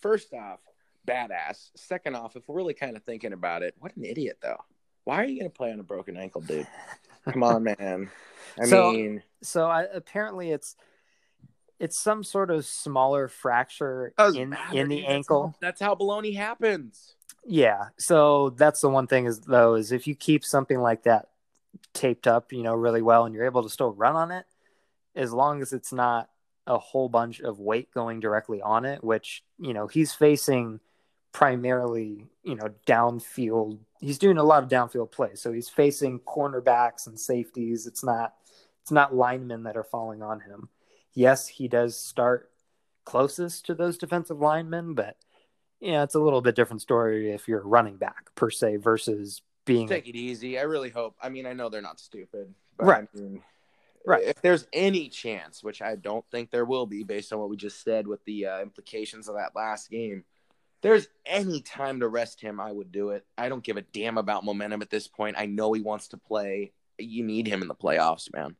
First 0.00 0.34
off, 0.34 0.58
badass. 1.06 1.70
Second 1.76 2.16
off, 2.16 2.36
if 2.36 2.42
we're 2.48 2.56
really 2.56 2.74
kind 2.74 2.96
of 2.96 3.02
thinking 3.02 3.32
about 3.32 3.62
it, 3.62 3.74
what 3.78 3.96
an 3.96 4.04
idiot 4.04 4.38
though. 4.42 4.58
Why 5.04 5.16
are 5.22 5.24
you 5.24 5.38
gonna 5.38 5.50
play 5.50 5.72
on 5.72 5.80
a 5.80 5.84
broken 5.84 6.16
ankle, 6.16 6.40
dude? 6.42 6.66
Come 7.30 7.42
on, 7.42 7.64
man. 7.64 8.10
I 8.60 8.64
So- 8.66 8.92
mean, 8.92 9.22
so 9.42 9.66
I, 9.66 9.82
apparently 9.92 10.50
it's 10.50 10.76
it's 11.80 11.98
some 11.98 12.22
sort 12.22 12.50
of 12.50 12.64
smaller 12.64 13.26
fracture 13.26 14.14
in 14.34 14.50
matter, 14.50 14.76
in 14.78 14.88
the 14.88 14.96
dude. 14.96 15.04
That's 15.04 15.12
ankle. 15.14 15.46
how- 15.48 15.54
That's 15.60 15.80
how 15.80 15.94
baloney 15.96 16.36
happens. 16.36 17.14
Yeah. 17.44 17.88
So 17.98 18.50
that's 18.50 18.80
the 18.80 18.88
one 18.88 19.08
thing 19.08 19.26
is 19.26 19.40
though 19.40 19.74
is 19.74 19.90
if 19.90 20.06
you 20.06 20.14
keep 20.14 20.44
something 20.44 20.78
like 20.78 21.02
that 21.04 21.30
taped 21.92 22.28
up, 22.28 22.52
you 22.52 22.62
know, 22.62 22.74
really 22.74 23.02
well 23.02 23.24
and 23.24 23.34
you're 23.34 23.46
able 23.46 23.64
to 23.64 23.68
still 23.68 23.90
run 23.92 24.14
on 24.14 24.30
it, 24.30 24.44
as 25.16 25.32
long 25.32 25.60
as 25.60 25.72
it's 25.72 25.92
not 25.92 26.28
a 26.68 26.78
whole 26.78 27.08
bunch 27.08 27.40
of 27.40 27.58
weight 27.58 27.92
going 27.92 28.20
directly 28.20 28.62
on 28.62 28.84
it, 28.84 29.02
which, 29.02 29.42
you 29.58 29.74
know, 29.74 29.88
he's 29.88 30.12
facing 30.12 30.78
primarily, 31.32 32.26
you 32.42 32.54
know, 32.54 32.70
downfield. 32.86 33.78
He's 34.00 34.18
doing 34.18 34.38
a 34.38 34.44
lot 34.44 34.62
of 34.62 34.68
downfield 34.68 35.10
plays. 35.10 35.40
So 35.40 35.52
he's 35.52 35.68
facing 35.68 36.20
cornerbacks 36.20 37.06
and 37.06 37.18
safeties. 37.18 37.86
It's 37.86 38.04
not 38.04 38.34
it's 38.82 38.90
not 38.90 39.14
linemen 39.14 39.62
that 39.64 39.76
are 39.76 39.84
falling 39.84 40.22
on 40.22 40.40
him. 40.40 40.68
Yes, 41.14 41.46
he 41.46 41.68
does 41.68 41.96
start 41.96 42.50
closest 43.04 43.66
to 43.66 43.74
those 43.74 43.98
defensive 43.98 44.40
linemen, 44.40 44.94
but 44.94 45.16
yeah, 45.80 46.02
it's 46.02 46.14
a 46.14 46.20
little 46.20 46.40
bit 46.40 46.56
different 46.56 46.82
story 46.82 47.32
if 47.32 47.48
you're 47.48 47.60
a 47.60 47.66
running 47.66 47.96
back 47.96 48.34
per 48.34 48.50
se 48.50 48.76
versus 48.76 49.42
being 49.64 49.88
Take 49.88 50.08
it 50.08 50.16
easy. 50.16 50.58
I 50.58 50.62
really 50.62 50.90
hope. 50.90 51.16
I 51.22 51.28
mean, 51.28 51.46
I 51.46 51.52
know 51.52 51.68
they're 51.68 51.82
not 51.82 52.00
stupid, 52.00 52.54
but 52.76 52.86
Right. 52.86 53.08
I 53.14 53.18
mean, 53.18 53.42
Right. 54.04 54.24
If 54.24 54.40
there's 54.42 54.66
any 54.72 55.08
chance, 55.08 55.62
which 55.62 55.80
I 55.80 55.96
don't 55.96 56.24
think 56.30 56.50
there 56.50 56.64
will 56.64 56.86
be, 56.86 57.04
based 57.04 57.32
on 57.32 57.38
what 57.38 57.48
we 57.48 57.56
just 57.56 57.84
said 57.84 58.06
with 58.06 58.24
the 58.24 58.46
uh, 58.46 58.60
implications 58.60 59.28
of 59.28 59.36
that 59.36 59.54
last 59.54 59.90
game, 59.90 60.24
there's 60.82 61.08
any 61.24 61.62
time 61.62 62.00
to 62.00 62.08
rest 62.08 62.40
him, 62.40 62.60
I 62.60 62.70
would 62.70 62.92
do 62.92 63.10
it. 63.10 63.24
I 63.38 63.48
don't 63.48 63.64
give 63.64 63.76
a 63.76 63.82
damn 63.82 64.18
about 64.18 64.44
momentum 64.44 64.82
at 64.82 64.90
this 64.90 65.08
point. 65.08 65.36
I 65.38 65.46
know 65.46 65.72
he 65.72 65.80
wants 65.80 66.08
to 66.08 66.18
play. 66.18 66.72
You 66.98 67.24
need 67.24 67.46
him 67.46 67.62
in 67.62 67.68
the 67.68 67.74
playoffs, 67.74 68.32
man. 68.32 68.56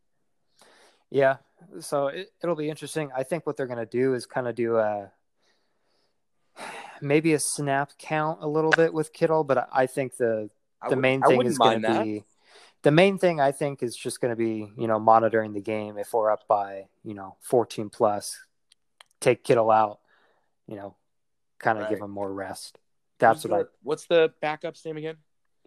Yeah, 1.11 1.37
so 1.81 2.07
it, 2.07 2.33
it'll 2.43 2.57
be 2.57 2.71
interesting. 2.71 3.11
I 3.15 3.23
think 3.25 3.47
what 3.47 3.57
they're 3.57 3.67
going 3.67 3.79
to 3.79 3.87
do 3.87 4.15
is 4.15 4.25
kind 4.25 4.49
of 4.49 4.55
do 4.55 4.79
a 4.79 5.13
maybe 7.03 7.35
a 7.35 7.39
snap 7.39 7.93
count 7.99 8.39
a 8.41 8.49
little 8.49 8.71
bit 8.71 8.95
with 8.95 9.13
Kittle, 9.13 9.45
but 9.45 9.69
I- 9.73 9.87
think 9.87 10.17
the 10.17 10.49
the 10.89 10.97
wouldn't- 10.97 11.03
main 11.03 11.23
thing 11.23 11.47
is 11.47 11.59
going 11.59 11.83
to 11.83 12.03
be 12.05 12.25
the 12.83 12.91
main 12.91 13.19
thing 13.19 13.41
I 13.41 13.53
think 13.53 13.83
is 13.83 13.95
just 13.97 14.21
going 14.21 14.31
to 14.31 14.37
be 14.37 14.73
you 14.77 14.87
know 14.89 14.99
monitoring 14.99 15.53
the 15.53 15.61
game 15.61 15.99
if 15.99 16.13
we're 16.13 16.31
up 16.31 16.49
by 16.49 16.87
you 17.05 17.15
know 17.15 17.37
14 17.43 17.91
plus, 17.91 18.39
take 19.21 19.45
Kittle 19.45 19.71
out, 19.71 20.01
you 20.67 20.77
know, 20.77 20.97
kind 21.63 21.79
of 21.79 21.89
give 21.89 22.01
Right. 22.01 22.05
him 22.05 22.11
more 22.11 22.33
rest. 22.33 22.79
That's 23.19 23.45
Who's 23.45 23.51
what 23.51 23.61
I 23.61 23.65
What's 23.83 24.07
the 24.07 24.33
backup's 24.43 24.85
name 24.85 24.97
again? 24.99 25.17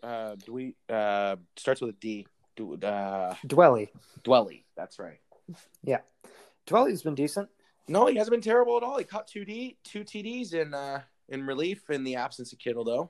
Uh, 0.04 0.36
do 0.36 0.54
we 0.54 0.76
uh 0.90 1.38
starts 1.56 1.82
with 1.82 1.90
a 1.92 1.94
D? 2.00 2.28
Do 2.56 2.74
uh 2.76 3.34
Dwelley. 3.48 3.90
Dwelley? 4.24 4.66
That's 4.78 5.00
right. 5.00 5.20
Yeah, 5.84 6.02
Dwelley's 6.68 7.02
been 7.02 7.16
decent. 7.16 7.50
No, 7.88 8.08
he 8.08 8.16
hasn't 8.18 8.32
been 8.32 8.42
terrible 8.42 8.78
at 8.78 8.84
all. 8.84 8.98
He 8.98 9.04
caught 9.04 9.28
two 9.28 9.46
D, 9.46 9.78
two 9.84 10.04
TDs 10.04 10.54
in 10.54 10.74
uh 10.74 11.02
in 11.30 11.46
relief 11.46 11.90
in 11.90 12.04
the 12.04 12.16
absence 12.18 12.52
of 12.54 12.60
Kittle, 12.60 12.84
though. 12.84 13.10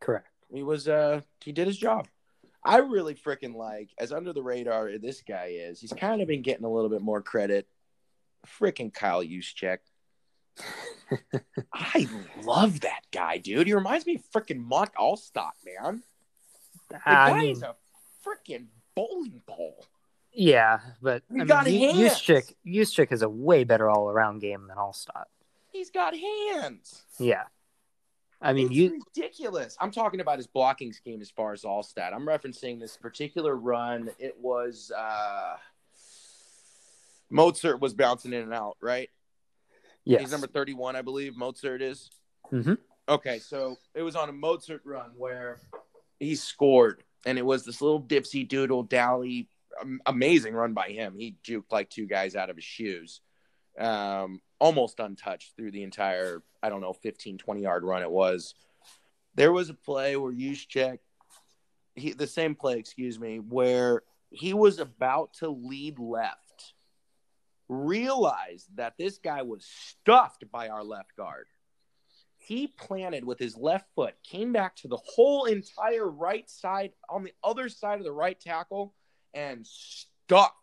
Correct. 0.00 0.28
He 0.52 0.62
was 0.62 0.86
uh 0.88 1.22
he 1.42 1.52
did 1.52 1.66
his 1.66 1.78
job. 1.78 2.08
I 2.64 2.78
really 2.78 3.14
freaking 3.14 3.54
like 3.56 3.90
as 3.98 4.12
under 4.12 4.32
the 4.32 4.42
radar 4.42 4.90
this 4.98 5.22
guy 5.22 5.52
is. 5.54 5.80
He's 5.80 5.92
kind 5.92 6.20
of 6.20 6.28
been 6.28 6.42
getting 6.42 6.64
a 6.64 6.70
little 6.70 6.90
bit 6.90 7.00
more 7.02 7.22
credit. 7.22 7.66
Freaking 8.46 8.92
Kyle 8.92 9.22
Juszczyk. 9.22 9.78
I 11.72 12.08
love 12.44 12.80
that 12.80 13.02
guy, 13.12 13.38
dude. 13.38 13.66
He 13.66 13.74
reminds 13.74 14.06
me 14.06 14.16
of 14.16 14.22
freaking 14.32 14.58
Mark 14.58 14.94
Alstott, 14.96 15.52
man. 15.64 16.02
The 16.88 16.96
I 17.06 17.30
guy 17.30 17.40
mean, 17.40 17.52
is 17.52 17.62
a 17.62 17.74
freaking 18.24 18.66
bowling 18.94 19.42
ball. 19.46 19.86
Yeah, 20.32 20.80
but 21.02 21.22
You 21.30 21.42
I 21.42 21.44
got 21.44 21.66
mean, 21.66 21.94
hands. 21.94 22.20
Juszczyk, 22.20 22.54
Juszczyk 22.66 23.10
has 23.10 23.22
a 23.22 23.28
way 23.28 23.64
better 23.64 23.90
all 23.90 24.08
around 24.08 24.40
game 24.40 24.66
than 24.68 24.76
Alstott. 24.76 25.26
He's 25.70 25.90
got 25.90 26.14
hands. 26.14 27.02
Yeah, 27.18 27.44
I 28.42 28.52
mean, 28.52 28.66
it's 28.66 28.74
you 28.76 29.00
ridiculous. 29.14 29.76
I'm 29.80 29.90
talking 29.92 30.20
about 30.20 30.38
his 30.38 30.46
blocking 30.46 30.92
scheme 30.92 31.20
as 31.20 31.30
far 31.30 31.52
as 31.52 31.62
Alstott. 31.62 32.12
I'm 32.12 32.26
referencing 32.26 32.80
this 32.80 32.96
particular 32.96 33.56
run. 33.56 34.10
It 34.18 34.36
was 34.40 34.90
uh 34.96 35.56
Mostert 37.32 37.80
was 37.80 37.94
bouncing 37.94 38.32
in 38.32 38.42
and 38.42 38.52
out, 38.52 38.76
right? 38.82 39.08
Yes, 40.04 40.22
He's 40.22 40.32
number 40.32 40.46
31, 40.46 40.96
I 40.96 41.02
believe. 41.02 41.34
Mostert 41.34 41.80
is. 41.80 42.10
Mhm. 42.50 42.78
Okay, 43.08 43.38
so 43.38 43.76
it 43.94 44.02
was 44.02 44.16
on 44.16 44.28
a 44.28 44.32
Mostert 44.32 44.80
run 44.84 45.12
where 45.16 45.60
he 46.18 46.34
scored, 46.34 47.02
and 47.24 47.38
it 47.38 47.42
was 47.44 47.64
this 47.64 47.80
little 47.80 48.02
dipsy 48.02 48.46
doodle 48.46 48.82
dally, 48.82 49.48
amazing 50.06 50.54
run 50.54 50.72
by 50.72 50.88
him. 50.90 51.16
He 51.16 51.36
juked 51.42 51.72
like 51.72 51.88
two 51.90 52.06
guys 52.06 52.36
out 52.36 52.50
of 52.50 52.56
his 52.56 52.64
shoes, 52.64 53.20
um, 53.78 54.40
almost 54.58 55.00
untouched 55.00 55.56
through 55.56 55.72
the 55.72 55.82
entire, 55.82 56.42
I 56.62 56.68
don't 56.68 56.80
know, 56.80 56.92
15, 56.92 57.38
20 57.38 57.62
yard 57.62 57.84
run 57.84 58.02
it 58.02 58.10
was. 58.10 58.54
There 59.34 59.52
was 59.52 59.70
a 59.70 59.74
play 59.74 60.16
where 60.16 60.32
Juszczyk, 60.32 60.98
he, 61.94 62.12
the 62.12 62.26
same 62.26 62.54
play, 62.54 62.78
excuse 62.78 63.18
me, 63.18 63.38
where 63.38 64.02
he 64.30 64.54
was 64.54 64.78
about 64.78 65.34
to 65.34 65.48
lead 65.48 65.98
left 65.98 66.41
realized 67.72 68.68
that 68.76 68.94
this 68.98 69.18
guy 69.18 69.42
was 69.42 69.64
stuffed 69.64 70.44
by 70.50 70.68
our 70.68 70.84
left 70.84 71.16
guard. 71.16 71.46
He 72.38 72.66
planted 72.66 73.24
with 73.24 73.38
his 73.38 73.56
left 73.56 73.86
foot, 73.94 74.14
came 74.28 74.52
back 74.52 74.76
to 74.76 74.88
the 74.88 74.98
whole 75.04 75.44
entire 75.44 76.08
right 76.08 76.48
side 76.50 76.92
on 77.08 77.22
the 77.22 77.32
other 77.42 77.68
side 77.68 77.98
of 77.98 78.04
the 78.04 78.12
right 78.12 78.38
tackle, 78.38 78.94
and 79.32 79.66
stuffed 79.66 80.54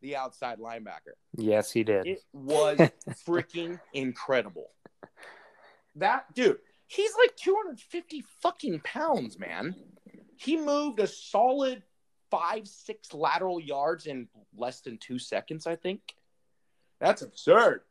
the 0.00 0.16
outside 0.16 0.58
linebacker. 0.58 1.14
yes, 1.36 1.70
he 1.72 1.82
did. 1.82 2.06
It 2.06 2.22
was 2.32 2.78
freaking 3.26 3.80
incredible. 3.92 4.70
That 5.96 6.32
dude, 6.34 6.58
he's 6.86 7.12
like 7.18 7.34
250 7.36 8.24
fucking 8.42 8.80
pounds, 8.84 9.38
man. 9.38 9.74
He 10.36 10.56
moved 10.56 11.00
a 11.00 11.06
solid 11.06 11.82
five, 12.30 12.68
six 12.68 13.12
lateral 13.14 13.60
yards 13.60 14.06
in 14.06 14.28
less 14.56 14.80
than 14.80 14.98
two 14.98 15.18
seconds, 15.18 15.66
I 15.66 15.76
think. 15.76 16.00
That's 17.00 17.22
absurd. 17.22 17.82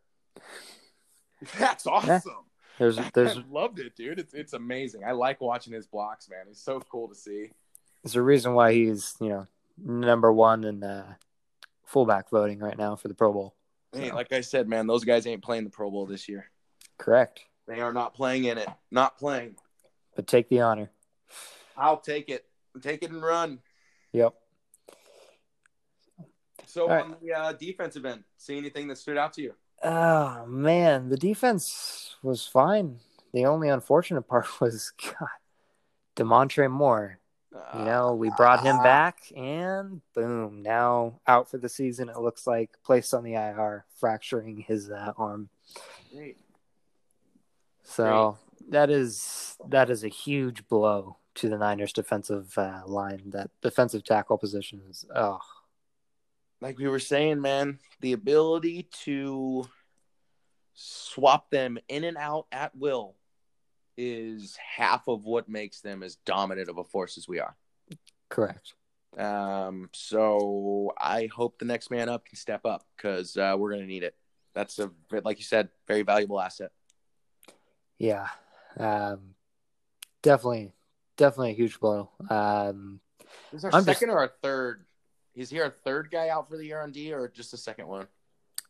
That's 1.60 1.86
awesome. 1.88 2.46
There's 2.78 2.98
there's 3.14 3.38
I 3.38 3.44
loved 3.50 3.80
it, 3.80 3.96
dude. 3.96 4.20
It's 4.20 4.34
it's 4.34 4.54
amazing. 4.54 5.04
I 5.06 5.12
like 5.12 5.42
watching 5.42 5.74
his 5.74 5.88
blocks, 5.88 6.30
man. 6.30 6.46
He's 6.48 6.60
so 6.62 6.80
cool 6.80 7.08
to 7.08 7.16
see. 7.16 7.52
there's 8.04 8.16
a 8.16 8.22
reason 8.22 8.54
why 8.54 8.74
he's 8.74 9.16
you 9.20 9.30
know 9.30 9.48
number 9.78 10.32
one 10.32 10.64
in 10.64 10.84
uh, 10.84 11.14
fullback 11.86 12.30
voting 12.30 12.60
right 12.60 12.78
now 12.78 12.96
for 12.96 13.08
the 13.08 13.14
Pro 13.14 13.32
Bowl. 13.32 13.56
Hey, 13.94 14.12
like 14.12 14.34
I 14.34 14.42
said, 14.42 14.68
man, 14.68 14.88
those 14.88 15.06
guys 15.06 15.26
ain't 15.26 15.42
playing 15.44 15.64
the 15.64 15.70
Pro 15.70 15.90
Bowl 15.90 16.06
this 16.06 16.28
year. 16.28 16.50
Correct, 16.98 17.42
They 17.68 17.80
are 17.82 17.94
not 17.94 18.14
playing 18.14 18.46
in 18.46 18.58
it. 18.58 18.70
Not 18.92 19.18
playing. 19.18 19.56
but 20.16 20.28
take 20.28 20.50
the 20.50 20.62
honor. 20.62 20.90
I'll 21.78 21.98
take 22.00 22.30
it. 22.30 22.46
Take 22.82 23.04
it 23.04 23.12
and 23.12 23.22
run. 23.24 23.60
Yep. 24.14 24.34
So 26.68 26.88
right. 26.88 27.04
on 27.04 27.16
the 27.22 27.34
uh, 27.34 27.54
defensive 27.54 28.06
end, 28.06 28.24
see 28.38 28.58
anything 28.58 28.88
that 28.88 28.98
stood 28.98 29.18
out 29.18 29.34
to 29.34 29.42
you? 29.42 29.54
Oh 29.84 30.46
man, 30.48 31.10
the 31.10 31.18
defense 31.18 32.16
was 32.24 32.46
fine. 32.48 33.00
The 33.34 33.46
only 33.46 33.70
unfortunate 33.70 34.22
part 34.28 34.60
was 34.62 34.92
God, 35.02 35.30
Damontre 36.16 36.70
Moore. 36.70 37.20
You 37.74 37.86
know, 37.86 38.14
we 38.14 38.32
brought 38.36 38.64
him 38.64 38.76
Ah. 38.80 38.84
back, 38.84 39.32
and 39.34 40.02
boom, 40.14 40.62
now 40.62 41.22
out 41.26 41.50
for 41.50 41.58
the 41.58 41.70
season. 41.70 42.10
It 42.10 42.18
looks 42.18 42.46
like 42.46 42.72
placed 42.84 43.14
on 43.14 43.24
the 43.24 43.36
IR, 43.36 43.86
fracturing 43.98 44.58
his 44.58 44.92
uh, 44.92 45.14
arm. 45.18 45.48
Great. 46.14 46.38
So 47.84 48.38
that 48.70 48.90
is 48.90 49.56
that 49.70 49.90
is 49.90 50.04
a 50.04 50.10
huge 50.10 50.68
blow 50.68 51.18
to 51.36 51.48
the 51.48 51.58
Niners' 51.58 51.94
defensive 51.94 52.58
uh, 52.58 52.82
line. 52.86 53.22
That 53.28 53.52
defensive 53.62 54.04
tackle 54.04 54.38
position 54.38 54.82
is 54.90 55.06
oh 55.16 55.40
like 56.66 56.80
we 56.80 56.88
were 56.88 56.98
saying, 56.98 57.42
man, 57.42 57.78
the 58.02 58.14
ability 58.14 58.90
to 59.04 59.68
swap 60.74 61.52
them 61.52 61.78
in 61.88 62.04
and 62.04 62.18
out 62.18 62.48
at 62.52 62.76
will 62.76 63.16
is 63.98 64.58
half 64.58 65.08
of 65.08 65.26
what 65.26 65.48
makes 65.48 65.82
them 65.82 66.02
as 66.02 66.16
dominant 66.26 66.68
of 66.68 66.80
a 66.80 66.84
force 66.84 67.20
as 67.20 67.28
we 67.28 67.40
are. 67.40 67.56
correct. 68.30 68.74
Um, 69.16 69.92
so 69.94 70.92
I 71.00 71.28
hope 71.28 71.60
the 71.60 71.66
next 71.66 71.92
man 71.92 72.10
up 72.10 72.26
can 72.26 72.36
step 72.36 72.66
up 72.66 72.84
because 72.98 73.38
uh, 73.38 73.56
we're 73.56 73.70
going 73.70 73.84
to 73.84 73.88
need 73.88 74.04
it. 74.04 74.16
That's 74.56 74.80
a 74.80 74.90
like 75.24 75.38
you 75.38 75.44
said, 75.44 75.70
very 75.88 76.02
valuable 76.02 76.42
asset. 76.42 76.72
Yeah, 78.00 78.28
um, 78.78 79.36
definitely, 80.24 80.74
definitely 81.16 81.52
a 81.52 81.56
huge 81.56 81.80
blow. 81.80 82.10
Um, 82.28 83.02
Is 83.54 83.64
our 83.64 83.72
I'm 83.72 83.84
second 83.84 84.10
or 84.10 84.18
our 84.18 84.32
third? 84.42 84.85
Is 85.36 85.50
he 85.50 85.60
our 85.60 85.70
third 85.70 86.10
guy 86.12 86.30
out 86.30 86.50
for 86.50 86.58
the 86.58 86.66
year 86.66 86.82
on 86.82 86.92
D 86.92 87.14
or 87.14 87.28
just 87.28 87.52
the 87.52 87.58
second 87.58 87.88
one? 87.88 88.08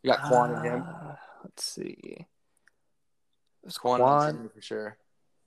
You 0.04 0.12
got 0.12 0.22
Kwon 0.22 0.56
and 0.58 0.66
him. 0.66 0.84
uh, 0.84 1.16
Let's 1.44 1.64
see. 1.64 1.98
It 2.18 2.26
was 3.66 3.78
Kwon, 3.78 4.00
Kwon. 4.00 4.52
for 4.54 4.62
sure. 4.62 4.98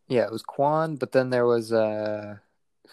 Yeah, 0.09 0.25
it 0.25 0.33
was 0.33 0.43
Kwon, 0.43 0.99
but 0.99 1.13
then 1.13 1.31
there 1.31 1.47
was 1.47 1.73
uh 1.73 2.37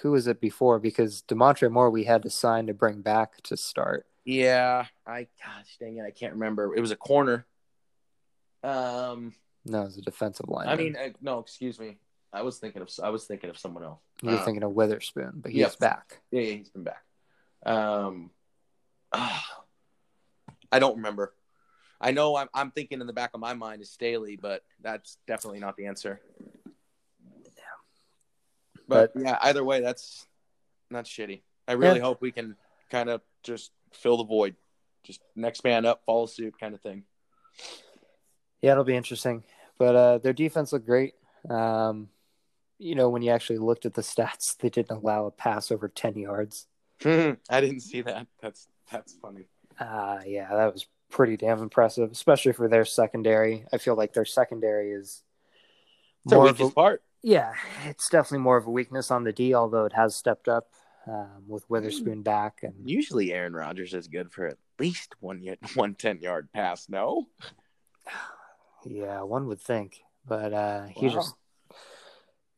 who 0.01 0.11
was 0.11 0.27
it 0.27 0.41
before? 0.41 0.79
Because 0.79 1.23
Damontre 1.27 1.71
Moore 1.71 1.89
we 1.89 2.03
had 2.03 2.23
to 2.23 2.29
sign 2.29 2.67
to 2.67 2.73
bring 2.73 3.01
back 3.01 3.41
to 3.43 3.55
start. 3.57 4.05
Yeah, 4.25 4.85
I 5.05 5.27
gosh 5.43 5.77
dang 5.79 5.97
it, 5.97 6.03
I 6.05 6.11
can't 6.11 6.33
remember. 6.33 6.75
It 6.75 6.81
was 6.81 6.91
a 6.91 6.95
corner. 6.95 7.45
Um, 8.63 9.33
No, 9.65 9.81
it 9.81 9.85
was 9.85 9.97
a 9.97 10.01
defensive 10.01 10.49
line. 10.49 10.67
I 10.67 10.75
mean, 10.75 10.95
uh, 10.95 11.09
no, 11.21 11.39
excuse 11.39 11.79
me. 11.79 11.97
I 12.33 12.41
was 12.41 12.57
thinking 12.57 12.81
of 12.81 12.89
I 13.01 13.09
was 13.09 13.25
thinking 13.25 13.49
of 13.49 13.57
someone 13.57 13.83
else. 13.83 13.99
You're 14.21 14.33
uh, 14.39 14.43
thinking 14.43 14.63
of 14.63 14.71
Witherspoon, 14.71 15.33
but 15.35 15.51
he's 15.51 15.61
Yep. 15.61 15.79
back. 15.79 16.19
Yeah, 16.31 16.41
yeah, 16.41 16.53
he's 16.57 16.69
been 16.69 16.83
back. 16.83 17.03
Um, 17.65 18.31
ah, 19.11 19.45
I 20.71 20.79
don't 20.79 20.97
remember. 20.97 21.33
I 22.01 22.11
know 22.11 22.35
I'm 22.35 22.49
I'm 22.53 22.71
thinking 22.71 23.01
in 23.01 23.07
the 23.07 23.13
back 23.13 23.31
of 23.33 23.39
my 23.39 23.53
mind 23.53 23.81
is 23.81 23.89
Staley, 23.91 24.35
but 24.35 24.63
that's 24.81 25.17
definitely 25.27 25.59
not 25.59 25.77
the 25.77 25.85
answer. 25.87 26.21
But, 28.87 29.13
yeah, 29.15 29.37
either 29.41 29.63
way, 29.63 29.81
that's 29.81 30.27
that's 30.91 31.09
shitty. 31.09 31.41
I 31.67 31.73
really 31.73 31.97
Yeah. 31.99 32.05
hope 32.05 32.21
we 32.21 32.31
can 32.31 32.55
kind 32.91 33.09
of 33.09 33.21
just 33.41 33.71
fill 33.91 34.17
the 34.17 34.23
void, 34.23 34.55
just 35.03 35.21
next 35.35 35.63
man 35.63 35.85
up, 35.85 36.03
follow 36.05 36.27
suit, 36.27 36.59
kind 36.59 36.75
of 36.75 36.81
thing. 36.81 37.03
Yeah, 38.61 38.73
it'll 38.73 38.83
be 38.83 38.95
interesting. 38.95 39.43
But 39.79 39.95
uh, 39.95 40.17
their 40.19 40.33
defense 40.33 40.71
looked 40.71 40.85
great. 40.85 41.15
Um, 41.49 42.09
you 42.77 42.93
know, 42.93 43.09
when 43.09 43.21
you 43.23 43.31
actually 43.31 43.57
looked 43.57 43.85
at 43.85 43.95
the 43.95 44.01
stats, 44.03 44.55
they 44.59 44.69
didn't 44.69 44.97
allow 44.97 45.25
a 45.25 45.31
pass 45.31 45.71
over 45.71 45.87
ten 45.87 46.15
yards. 46.15 46.67
I 47.49 47.61
didn't 47.61 47.81
see 47.81 48.01
that. 48.01 48.27
That's 48.41 48.67
that's 48.91 49.13
funny. 49.21 49.47
Uh, 49.79 50.19
yeah, 50.25 50.53
that 50.55 50.73
was 50.73 50.87
pretty 51.09 51.37
damn 51.37 51.61
impressive, 51.61 52.11
especially 52.11 52.53
for 52.53 52.67
their 52.67 52.85
secondary. 52.85 53.65
I 53.73 53.77
feel 53.77 53.95
like 53.95 54.13
their 54.13 54.25
secondary 54.25 54.91
is 54.91 55.23
It's 56.25 56.33
more 56.33 56.47
of 56.49 56.59
a, 56.59 56.63
weakest 56.63 56.75
part. 56.75 57.03
yeah, 57.23 57.53
it's 57.85 58.09
definitely 58.09 58.39
more 58.43 58.57
of 58.57 58.67
a 58.67 58.71
weakness 58.71 59.11
on 59.11 59.23
the 59.23 59.33
D, 59.33 59.53
although 59.53 59.85
it 59.85 59.93
has 59.93 60.15
stepped 60.15 60.47
up 60.47 60.69
um, 61.07 61.43
with 61.47 61.69
Witherspoon 61.69 62.21
back 62.23 62.59
and 62.63 62.73
Usually, 62.89 63.33
Aaron 63.33 63.53
Rodgers 63.53 63.93
is 63.93 64.07
good 64.07 64.31
for 64.31 64.47
at 64.47 64.57
least 64.79 65.15
one 65.19 65.41
yet 65.43 65.59
one 65.75 65.95
ten 65.95 66.19
yard 66.19 66.49
pass. 66.53 66.87
No, 66.89 67.27
yeah, 68.85 69.21
one 69.21 69.47
would 69.47 69.61
think, 69.61 70.01
but 70.27 70.53
uh, 70.53 70.85
he 70.87 71.07
Wow. 71.07 71.13
just 71.13 71.35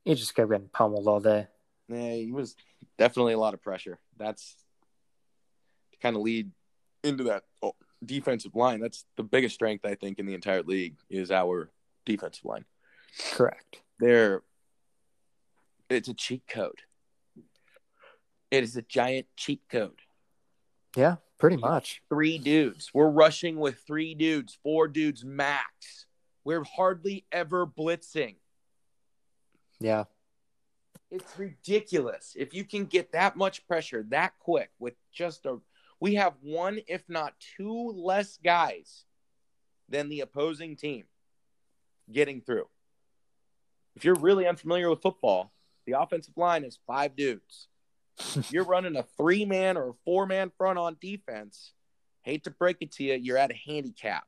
he 0.06 0.16
just 0.16 0.36
kept 0.36 0.50
getting 0.50 0.70
pummeled 0.70 1.08
all 1.08 1.20
day. 1.20 1.48
yeah, 1.90 2.12
he 2.14 2.32
was 2.32 2.56
definitely 2.98 3.34
a 3.34 3.40
lot 3.40 3.54
of 3.54 3.62
pressure. 3.62 3.98
That's 4.18 4.56
to 5.94 5.98
kind 6.00 6.16
of 6.16 6.22
lead 6.22 6.52
into 7.04 7.26
that 7.26 7.44
oh, 7.62 7.76
defensive 8.06 8.56
line. 8.56 8.80
That's 8.80 9.06
the 9.16 9.24
biggest 9.24 9.56
strength 9.56 9.86
I 9.86 9.96
think 9.96 10.20
in 10.20 10.26
the 10.26 10.34
entire 10.34 10.64
league 10.64 10.96
is 11.10 11.32
our 11.32 11.72
defensive 12.06 12.46
line. 12.46 12.66
Correct. 13.34 13.82
They're 14.00 14.44
it's 15.90 16.08
a 16.08 16.14
cheat 16.14 16.44
code. 16.48 16.82
It 18.52 18.64
is 18.64 18.76
a 18.76 18.82
giant 18.82 19.28
cheat 19.36 19.62
code. 19.70 20.00
Yeah, 20.96 21.18
pretty 21.38 21.58
much. 21.58 22.02
three 22.10 22.38
dudes. 22.38 22.92
We're 22.94 23.10
rushing 23.10 23.58
with 23.58 23.80
three 23.86 24.16
dudes, 24.16 24.58
four 24.64 24.88
dudes 24.88 25.24
max. 25.24 26.06
We're 26.44 26.64
hardly 26.64 27.26
ever 27.32 27.68
blitzing. 27.68 28.36
Yeah, 29.80 30.06
It's 31.10 31.38
ridiculous. 31.40 32.34
If 32.36 32.54
you 32.54 32.66
can 32.66 32.86
get 32.86 33.14
that 33.14 33.38
much 33.38 33.66
pressure 33.68 34.06
that 34.10 34.34
quick 34.40 34.70
with 34.80 34.96
just 35.14 35.46
a 35.46 35.60
we 36.00 36.16
have 36.16 36.34
one 36.42 36.80
if 36.88 37.04
not 37.08 37.34
two 37.58 37.92
less 37.96 38.38
guys 38.44 39.06
than 39.90 40.10
the 40.10 40.20
opposing 40.20 40.76
team 40.76 41.06
getting 42.12 42.42
through. 42.42 42.68
If 43.96 44.06
you're 44.06 44.16
really 44.16 44.46
unfamiliar 44.46 44.90
with 44.90 45.02
football, 45.02 45.52
the 45.86 46.00
offensive 46.00 46.38
line 46.38 46.64
is 46.64 46.78
five 46.86 47.16
dudes. 47.16 47.68
You're 48.50 48.66
running 48.66 48.96
a 48.96 49.04
three 49.18 49.46
man 49.46 49.78
or 49.78 49.90
a 49.90 49.94
four 50.06 50.26
man 50.26 50.52
front 50.58 50.78
on 50.78 50.98
defense, 51.00 51.74
hate 52.22 52.44
to 52.44 52.52
break 52.52 52.78
it 52.82 52.92
to 52.94 53.04
you, 53.04 53.14
you're 53.14 53.38
at 53.38 53.52
a 53.52 53.56
handicap. 53.56 54.26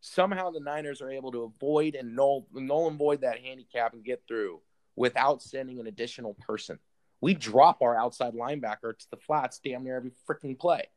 Somehow 0.00 0.50
the 0.50 0.60
Niners 0.60 1.00
are 1.00 1.10
able 1.10 1.32
to 1.32 1.42
avoid 1.42 1.94
and 1.94 2.14
null, 2.14 2.46
null 2.52 2.88
and 2.88 2.98
void 2.98 3.22
that 3.22 3.40
handicap 3.40 3.94
and 3.94 4.04
get 4.04 4.22
through 4.28 4.60
without 4.96 5.42
sending 5.42 5.80
an 5.80 5.86
additional 5.86 6.34
person. 6.34 6.78
We 7.20 7.34
drop 7.34 7.82
our 7.82 7.96
outside 7.96 8.34
linebacker 8.34 8.98
to 8.98 9.10
the 9.10 9.16
flats 9.16 9.60
damn 9.62 9.84
near 9.84 9.96
every 9.96 10.12
freaking 10.28 10.58
play. 10.58 10.88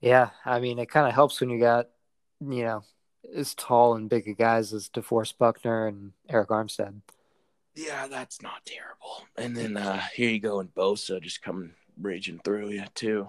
yeah. 0.00 0.30
I 0.44 0.60
mean, 0.60 0.78
it 0.78 0.90
kind 0.90 1.08
of 1.08 1.14
helps 1.14 1.40
when 1.40 1.50
you 1.50 1.58
got 1.58 1.88
you 2.40 2.64
know 2.64 2.84
as 3.34 3.54
tall 3.54 3.94
and 3.94 4.08
big 4.08 4.28
a 4.28 4.34
guys 4.34 4.72
as 4.72 4.88
DeForest 4.88 5.38
Buckner 5.38 5.86
and 5.86 6.12
Arik 6.30 6.48
Armstead. 6.48 7.00
Yeah, 7.74 8.08
that's 8.08 8.42
not 8.42 8.64
terrible. 8.64 9.26
And 9.36 9.56
then 9.56 9.76
uh, 9.76 10.02
here 10.14 10.30
you 10.30 10.40
go, 10.40 10.60
and 10.60 10.74
Bosa 10.74 11.20
just 11.20 11.42
coming 11.42 11.72
raging 12.00 12.40
through 12.44 12.70
you 12.70 12.84
too. 12.94 13.28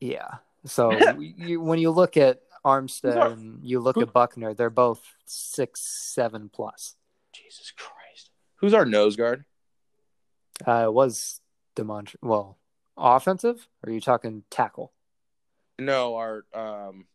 Yeah. 0.00 0.28
So 0.64 0.92
you, 1.18 1.60
when 1.60 1.78
you 1.78 1.90
look 1.90 2.16
at 2.16 2.40
Armstead 2.64 3.32
and 3.32 3.60
you 3.62 3.80
look 3.80 3.96
at 3.96 4.12
Buckner, 4.12 4.54
they're 4.54 4.70
both 4.70 5.02
six 5.26 5.80
seven 5.80 6.50
plus. 6.52 6.96
Jesus 7.42 7.72
Christ, 7.76 8.30
who's 8.56 8.74
our 8.74 8.84
nose 8.84 9.16
guard? 9.16 9.44
Uh, 10.66 10.84
it 10.86 10.92
was 10.92 11.40
Demont. 11.76 12.14
Well, 12.22 12.58
offensive? 12.96 13.68
Or 13.82 13.90
are 13.90 13.92
you 13.92 14.00
talking 14.00 14.44
tackle? 14.50 14.92
No, 15.78 16.16
our 16.16 16.44
um, 16.52 17.06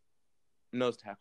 nose 0.73 0.97
tackle. 0.97 1.19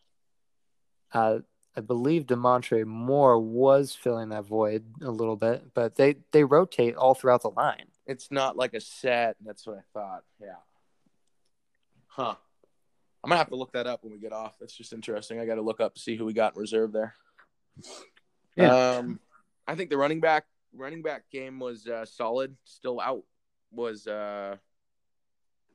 Uh, 1.13 1.39
I 1.77 1.81
believe 1.81 2.25
Damontre 2.25 2.85
Moore 2.85 3.39
was 3.39 3.93
filling 3.93 4.29
that 4.29 4.45
void 4.45 4.85
a 5.01 5.11
little 5.11 5.35
bit, 5.35 5.73
but 5.73 5.95
they 5.95 6.15
they 6.31 6.43
rotate 6.43 6.95
all 6.95 7.13
throughout 7.13 7.41
the 7.41 7.49
line. 7.49 7.87
It's 8.05 8.31
not 8.31 8.55
like 8.55 8.73
a 8.73 8.79
set. 8.79 9.35
That's 9.45 9.67
what 9.67 9.77
I 9.77 9.81
thought. 9.93 10.23
Yeah. 10.41 10.55
Huh. 12.07 12.35
I'm 13.23 13.29
gonna 13.29 13.39
have 13.39 13.49
to 13.49 13.55
look 13.55 13.73
that 13.73 13.87
up 13.87 14.03
when 14.03 14.13
we 14.13 14.19
get 14.19 14.31
off. 14.31 14.55
That's 14.59 14.75
just 14.75 14.93
interesting. 14.93 15.39
I 15.39 15.45
got 15.45 15.55
to 15.55 15.61
look 15.61 15.81
up 15.81 15.97
see 15.97 16.15
who 16.15 16.25
we 16.25 16.33
got 16.33 16.55
in 16.55 16.61
reserve 16.61 16.91
there. 16.93 17.15
Yeah. 18.55 18.97
Um, 18.97 19.19
I 19.67 19.75
think 19.75 19.89
the 19.89 19.97
running 19.97 20.19
back 20.19 20.45
running 20.73 21.01
back 21.01 21.23
game 21.31 21.59
was 21.59 21.87
uh, 21.87 22.05
solid. 22.05 22.55
Still 22.65 22.99
out 22.99 23.23
was 23.71 24.07
uh, 24.07 24.57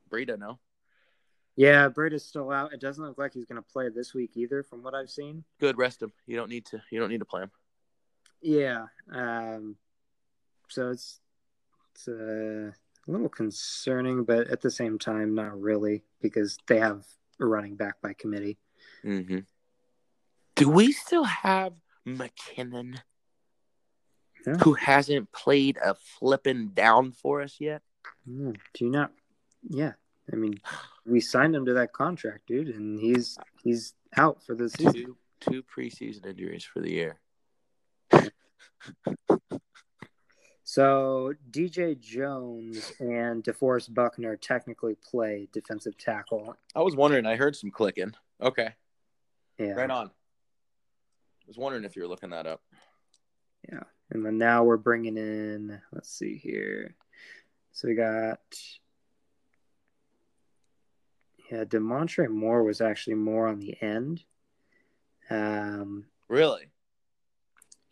Breida. 0.09 0.37
No, 0.37 0.59
Yeah, 1.55 1.87
Bird 1.89 2.13
is 2.13 2.25
still 2.25 2.51
out. 2.51 2.73
It 2.73 2.79
doesn't 2.79 3.03
look 3.03 3.17
like 3.17 3.33
he's 3.33 3.45
going 3.45 3.61
to 3.61 3.67
play 3.73 3.89
this 3.89 4.13
week 4.13 4.31
either, 4.35 4.63
from 4.63 4.83
what 4.83 4.95
I've 4.95 5.09
seen. 5.09 5.43
good. 5.59 5.77
Rest 5.77 6.01
him. 6.01 6.11
You 6.25 6.37
don't 6.37 6.49
need 6.49 6.65
to. 6.67 6.81
You 6.91 6.99
don't 6.99 7.09
need 7.09 7.19
to 7.19 7.25
play 7.25 7.43
him. 7.43 7.51
Yeah. 8.41 8.85
Um, 9.11 9.75
so 10.67 10.89
it's 10.89 11.19
it's 11.93 12.07
uh, 12.07 12.71
a 13.07 13.11
little 13.11 13.29
concerning, 13.29 14.23
but 14.23 14.47
at 14.47 14.61
the 14.61 14.71
same 14.71 14.97
time, 14.97 15.35
not 15.35 15.59
really, 15.59 16.03
because 16.21 16.57
they 16.67 16.79
have 16.79 17.05
a 17.39 17.45
running 17.45 17.75
back 17.75 18.01
by 18.01 18.13
committee. 18.13 18.57
Mm-hmm. 19.03 19.39
Do 20.55 20.69
we 20.69 20.91
still 20.91 21.23
have 21.23 21.73
McKinnon, 22.07 22.99
Yeah. 24.45 24.57
who 24.57 24.73
hasn't 24.73 25.31
played 25.31 25.77
a 25.83 25.95
flipping 25.95 26.69
down 26.69 27.11
for 27.11 27.41
us 27.41 27.59
yet? 27.59 27.81
Do 28.25 28.53
you 28.79 28.89
not? 28.89 29.11
Yeah. 29.67 29.93
I 30.31 30.35
mean, 30.35 30.59
we 31.05 31.19
signed 31.19 31.55
him 31.55 31.65
to 31.65 31.73
that 31.73 31.93
contract, 31.93 32.47
dude, 32.47 32.69
and 32.69 32.99
he's 32.99 33.37
he's 33.63 33.93
out 34.17 34.41
for 34.43 34.55
the 34.55 34.69
season. 34.69 34.93
Two 34.93 35.17
two 35.41 35.63
preseason 35.63 36.25
injuries 36.25 36.63
for 36.63 36.79
the 36.81 36.91
year. 36.91 37.19
So 40.63 41.33
DJ 41.49 41.99
Jones 41.99 42.93
and 42.99 43.43
DeForest 43.43 43.93
Buckner 43.93 44.37
technically 44.37 44.95
play 44.95 45.47
defensive 45.51 45.97
tackle. 45.97 46.55
I 46.75 46.81
was 46.81 46.95
wondering. 46.95 47.25
I 47.25 47.35
heard 47.35 47.55
some 47.55 47.71
clicking. 47.71 48.13
Okay, 48.41 48.73
Yeah. 49.57 49.71
right 49.73 49.89
on. 49.89 50.11
I 51.51 51.53
was 51.53 51.57
wondering 51.57 51.83
if 51.83 51.97
you 51.97 52.01
were 52.03 52.07
looking 52.07 52.29
that 52.29 52.47
up. 52.47 52.61
Yeah. 53.69 53.83
And 54.09 54.25
then 54.25 54.37
now 54.37 54.63
we're 54.63 54.77
bringing 54.77 55.17
in, 55.17 55.81
let's 55.91 56.09
see 56.09 56.37
here. 56.37 56.95
So 57.73 57.89
we 57.89 57.93
got, 57.95 58.39
yeah, 61.51 61.65
Damontre 61.65 62.29
Moore 62.29 62.63
was 62.63 62.79
actually 62.79 63.15
more 63.15 63.49
on 63.49 63.59
the 63.59 63.75
end. 63.81 64.23
Um, 65.29 66.05
Really? 66.29 66.67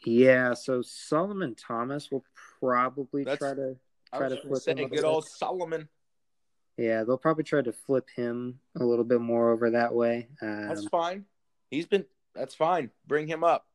yeah. 0.06 0.54
So 0.54 0.82
Solomon 0.82 1.54
Thomas 1.56 2.10
will 2.10 2.24
probably 2.62 3.26
That's- 3.26 3.40
try 3.40 3.56
to, 3.56 3.76
Try 4.16 4.30
to 4.30 4.38
flip 4.42 4.66
him 4.78 4.88
good 4.88 5.04
old. 5.04 5.28
Solomon. 5.28 5.90
yeah, 6.78 7.04
they'll 7.04 7.18
probably 7.18 7.44
try 7.44 7.62
to 7.62 7.74
flip 7.74 8.10
him 8.16 8.62
a 8.80 8.86
little 8.86 9.04
bit 9.04 9.20
more 9.20 9.52
over 9.52 9.70
that 9.72 9.94
way. 9.94 10.30
That's 10.40 10.80
Um, 10.84 10.88
fine. 10.88 11.26
He's 11.70 11.86
been. 11.88 12.06
That's 12.40 12.56
fine. 12.56 12.90
Bring 13.06 13.28
him 13.28 13.44
up. 13.44 13.68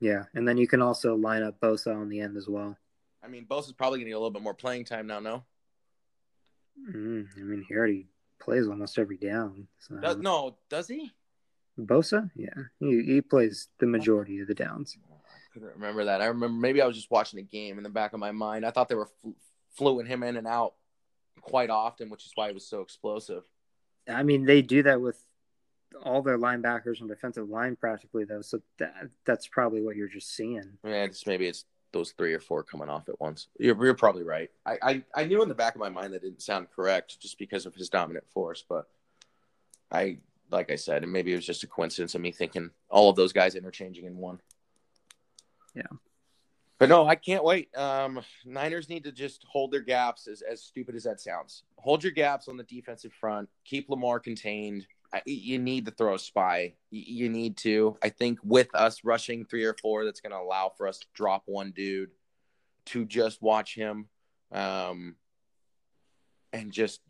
yeah. 0.00 0.24
And 0.34 0.46
then 0.46 0.56
you 0.56 0.66
can 0.68 0.80
also 0.80 1.14
line 1.16 1.42
up 1.42 1.60
Bosa 1.60 1.94
on 1.94 2.08
the 2.08 2.20
end 2.20 2.36
as 2.36 2.48
well. 2.48 2.76
I 3.22 3.26
mean, 3.28 3.46
Bosa's 3.46 3.72
probably 3.72 3.98
going 3.98 4.06
to 4.06 4.10
get 4.10 4.14
a 4.16 4.18
little 4.18 4.30
bit 4.30 4.42
more 4.42 4.54
playing 4.54 4.84
time 4.84 5.06
now. 5.08 5.18
No, 5.20 5.44
Mm, 6.92 7.26
I 7.36 7.40
mean, 7.40 7.64
he 7.68 7.74
already 7.74 8.06
plays 8.40 8.66
almost 8.66 8.98
every 8.98 9.16
down. 9.16 9.68
So. 9.78 9.96
does, 9.96 10.16
no, 10.16 10.56
does 10.68 10.88
he? 10.88 11.12
Bosa, 11.78 12.30
yeah, 12.34 12.48
he, 12.80 13.02
he 13.02 13.20
plays 13.20 13.68
the 13.78 13.86
majority 13.86 14.40
of 14.40 14.48
the 14.48 14.54
downs. 14.54 14.96
couldn't 15.52 15.70
remember 15.74 16.04
that. 16.04 16.20
I 16.20 16.26
remember 16.26 16.60
maybe 16.60 16.80
I 16.82 16.86
was 16.86 16.96
just 16.96 17.10
watching 17.10 17.38
a 17.38 17.42
game 17.42 17.78
in 17.78 17.84
the 17.84 17.90
back 17.90 18.12
of 18.12 18.20
my 18.20 18.32
mind. 18.32 18.64
I 18.66 18.70
thought 18.70 18.88
they 18.88 18.94
were 18.94 19.08
fl- 19.22 19.30
fluing 19.76 20.06
him 20.06 20.22
in 20.22 20.36
and 20.36 20.46
out 20.46 20.74
quite 21.40 21.70
often, 21.70 22.10
which 22.10 22.24
is 22.26 22.32
why 22.34 22.48
he 22.48 22.54
was 22.54 22.66
so 22.66 22.80
explosive. 22.80 23.44
I 24.08 24.22
mean, 24.22 24.44
they 24.44 24.60
do 24.62 24.82
that 24.84 25.00
with 25.00 25.18
all 26.02 26.22
their 26.22 26.38
linebackers 26.38 27.00
and 27.00 27.08
defensive 27.08 27.48
line 27.48 27.76
practically, 27.76 28.24
though. 28.24 28.42
So 28.42 28.60
that 28.78 29.08
that's 29.24 29.46
probably 29.46 29.82
what 29.82 29.96
you're 29.96 30.08
just 30.08 30.34
seeing. 30.34 30.78
Yeah, 30.84 31.04
it's 31.04 31.26
maybe 31.26 31.46
it's 31.46 31.64
those 31.92 32.12
three 32.12 32.34
or 32.34 32.40
four 32.40 32.62
coming 32.62 32.88
off 32.88 33.08
at 33.08 33.20
once. 33.20 33.48
You're, 33.58 33.82
you're 33.84 33.94
probably 33.94 34.24
right. 34.24 34.50
I, 34.66 34.78
I 34.82 35.02
I 35.14 35.24
knew 35.24 35.42
in 35.42 35.48
the 35.48 35.54
back 35.54 35.74
of 35.74 35.80
my 35.80 35.88
mind 35.88 36.12
that 36.12 36.22
didn't 36.22 36.42
sound 36.42 36.68
correct 36.74 37.20
just 37.20 37.38
because 37.38 37.66
of 37.66 37.74
his 37.74 37.88
dominant 37.88 38.26
force, 38.32 38.64
but 38.68 38.88
I 39.90 40.18
like 40.50 40.70
I 40.70 40.76
said, 40.76 41.02
and 41.02 41.12
maybe 41.12 41.32
it 41.32 41.36
was 41.36 41.46
just 41.46 41.64
a 41.64 41.66
coincidence 41.66 42.14
of 42.14 42.20
me 42.20 42.30
thinking 42.30 42.70
all 42.88 43.10
of 43.10 43.16
those 43.16 43.32
guys 43.32 43.54
interchanging 43.54 44.04
in 44.04 44.16
one. 44.16 44.40
Yeah. 45.74 45.82
But 46.78 46.88
no, 46.88 47.06
I 47.06 47.14
can't 47.14 47.44
wait. 47.44 47.74
Um, 47.76 48.20
Niners 48.44 48.88
need 48.88 49.04
to 49.04 49.12
just 49.12 49.44
hold 49.48 49.70
their 49.70 49.80
gaps, 49.80 50.26
as, 50.26 50.42
as 50.42 50.60
stupid 50.60 50.94
as 50.94 51.04
that 51.04 51.20
sounds. 51.20 51.62
Hold 51.76 52.02
your 52.02 52.12
gaps 52.12 52.48
on 52.48 52.56
the 52.56 52.64
defensive 52.64 53.12
front. 53.12 53.48
Keep 53.64 53.88
Lamar 53.88 54.18
contained. 54.18 54.86
You 55.26 55.58
need 55.58 55.86
to 55.86 55.90
throw 55.90 56.14
a 56.14 56.18
spy. 56.18 56.74
You 56.90 57.28
need 57.28 57.56
to. 57.58 57.96
I 58.02 58.08
think 58.08 58.38
with 58.42 58.68
us 58.74 59.04
rushing 59.04 59.44
three 59.44 59.64
or 59.64 59.74
four, 59.80 60.04
that's 60.04 60.20
going 60.20 60.32
to 60.32 60.38
allow 60.38 60.72
for 60.76 60.86
us 60.88 60.98
to 60.98 61.06
drop 61.14 61.42
one 61.46 61.72
dude 61.72 62.10
to 62.86 63.04
just 63.04 63.42
watch 63.42 63.74
him. 63.74 64.08
Um, 64.52 65.16
and 66.52 66.72
just 66.72 67.00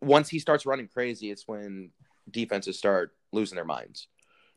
once 0.00 0.28
he 0.28 0.38
starts 0.38 0.66
running 0.66 0.88
crazy, 0.88 1.30
it's 1.30 1.48
when 1.48 1.90
defenses 2.30 2.78
start 2.78 3.12
losing 3.32 3.56
their 3.56 3.64
minds. 3.64 4.08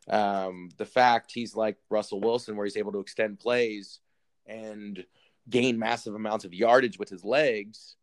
Um, 0.10 0.70
the 0.78 0.86
fact 0.86 1.32
he's 1.34 1.56
like 1.56 1.78
Russell 1.90 2.20
Wilson, 2.20 2.56
where 2.56 2.66
he's 2.66 2.78
able 2.78 2.92
to 2.94 3.00
extend 3.00 3.40
plays 3.40 4.00
and 4.46 5.04
gain 5.50 5.78
massive 5.80 6.16
amounts 6.16 6.46
of 6.46 6.54
yardage 6.54 6.98
with 6.98 7.10
his 7.10 7.24
legs, 7.24 7.96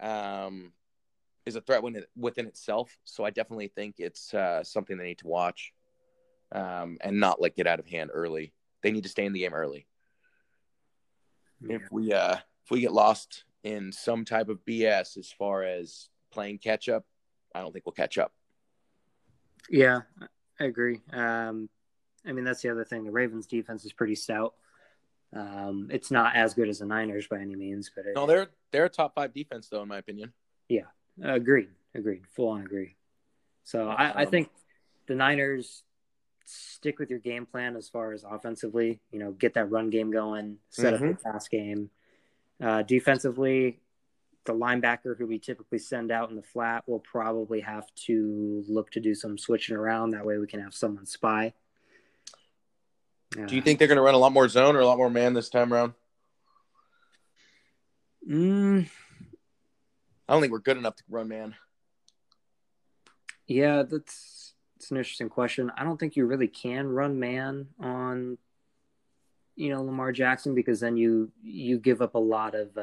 um, 0.00 0.72
is 1.46 1.56
a 1.56 1.60
threat 1.60 1.82
within, 1.82 2.04
within 2.16 2.46
itself. 2.46 2.96
So 3.04 3.24
I 3.24 3.30
definitely 3.30 3.68
think 3.68 3.96
it's 3.98 4.32
uh, 4.34 4.64
something 4.64 4.96
they 4.96 5.04
need 5.04 5.18
to 5.18 5.26
watch 5.26 5.72
um, 6.52 6.98
and 7.00 7.20
not 7.20 7.40
let 7.40 7.56
get 7.56 7.66
out 7.66 7.80
of 7.80 7.86
hand 7.86 8.10
early. 8.12 8.52
They 8.82 8.92
need 8.92 9.04
to 9.04 9.08
stay 9.08 9.24
in 9.24 9.32
the 9.32 9.40
game 9.40 9.54
early. 9.54 9.86
If 11.66 11.82
we 11.90 12.12
uh, 12.12 12.36
if 12.64 12.70
we 12.70 12.80
get 12.80 12.92
lost 12.92 13.44
in 13.62 13.90
some 13.90 14.24
type 14.24 14.48
of 14.48 14.58
BS 14.66 15.16
as 15.16 15.32
far 15.32 15.62
as 15.62 16.08
playing 16.30 16.58
catch 16.58 16.88
up, 16.88 17.04
I 17.54 17.60
don't 17.60 17.72
think 17.72 17.86
we'll 17.86 17.94
catch 17.94 18.18
up. 18.18 18.32
Yeah, 19.70 20.00
I 20.60 20.64
agree. 20.64 21.00
Um, 21.12 21.70
I 22.26 22.32
mean, 22.32 22.44
that's 22.44 22.60
the 22.60 22.70
other 22.70 22.84
thing. 22.84 23.04
The 23.04 23.10
Ravens' 23.10 23.46
defense 23.46 23.84
is 23.84 23.92
pretty 23.92 24.14
stout. 24.14 24.54
Um, 25.34 25.88
it's 25.90 26.10
not 26.10 26.36
as 26.36 26.54
good 26.54 26.68
as 26.68 26.78
the 26.78 26.86
Niners 26.86 27.26
by 27.26 27.40
any 27.40 27.56
means, 27.56 27.90
but 27.94 28.06
it, 28.06 28.14
No, 28.14 28.26
they're 28.26 28.48
they're 28.70 28.84
a 28.84 28.90
top 28.90 29.14
five 29.14 29.32
defense 29.32 29.68
though, 29.68 29.82
in 29.82 29.88
my 29.88 29.98
opinion. 29.98 30.32
Agreed, 31.22 31.68
agreed, 31.94 32.22
full 32.34 32.48
on 32.48 32.62
agree. 32.62 32.96
So 33.64 33.88
I, 33.88 34.22
I 34.22 34.24
think 34.26 34.50
the 35.06 35.14
Niners 35.14 35.82
stick 36.44 36.98
with 36.98 37.10
your 37.10 37.18
game 37.18 37.46
plan 37.46 37.76
as 37.76 37.88
far 37.88 38.12
as 38.12 38.24
offensively. 38.24 39.00
You 39.10 39.18
know, 39.18 39.32
get 39.32 39.54
that 39.54 39.70
run 39.70 39.90
game 39.90 40.10
going, 40.10 40.58
set 40.70 40.94
up 40.94 41.00
the 41.00 41.18
pass 41.24 41.48
game. 41.48 41.90
Uh, 42.62 42.82
defensively, 42.82 43.80
the 44.44 44.52
linebacker 44.52 45.16
who 45.16 45.26
we 45.26 45.38
typically 45.38 45.78
send 45.78 46.10
out 46.10 46.30
in 46.30 46.36
the 46.36 46.42
flat 46.42 46.86
will 46.86 47.00
probably 47.00 47.60
have 47.60 47.86
to 48.06 48.62
look 48.68 48.90
to 48.92 49.00
do 49.00 49.14
some 49.14 49.38
switching 49.38 49.76
around. 49.76 50.10
That 50.10 50.26
way, 50.26 50.38
we 50.38 50.46
can 50.46 50.60
have 50.60 50.74
someone 50.74 51.06
spy. 51.06 51.54
Do 53.46 53.56
you 53.56 53.62
think 53.62 53.80
they're 53.80 53.88
going 53.88 53.96
to 53.96 54.02
run 54.02 54.14
a 54.14 54.18
lot 54.18 54.32
more 54.32 54.48
zone 54.48 54.76
or 54.76 54.80
a 54.80 54.86
lot 54.86 54.96
more 54.96 55.10
man 55.10 55.34
this 55.34 55.48
time 55.48 55.72
around? 55.72 55.94
Mm, 58.30 58.88
I 60.28 60.32
don't 60.32 60.40
think 60.40 60.52
we're 60.52 60.58
good 60.58 60.76
enough 60.76 60.96
to 60.96 61.04
run 61.08 61.28
man. 61.28 61.54
yeah, 63.46 63.82
that's 63.82 64.54
it's 64.76 64.90
an 64.90 64.96
interesting 64.96 65.28
question. 65.28 65.72
I 65.76 65.84
don't 65.84 65.98
think 65.98 66.16
you 66.16 66.26
really 66.26 66.48
can 66.48 66.88
run 66.88 67.18
man 67.18 67.68
on, 67.80 68.36
you 69.56 69.70
know, 69.70 69.82
Lamar 69.82 70.12
Jackson 70.12 70.54
because 70.54 70.80
then 70.80 70.96
you 70.96 71.30
you 71.42 71.78
give 71.78 72.02
up 72.02 72.14
a 72.14 72.18
lot 72.18 72.54
of 72.54 72.76
uh, 72.76 72.80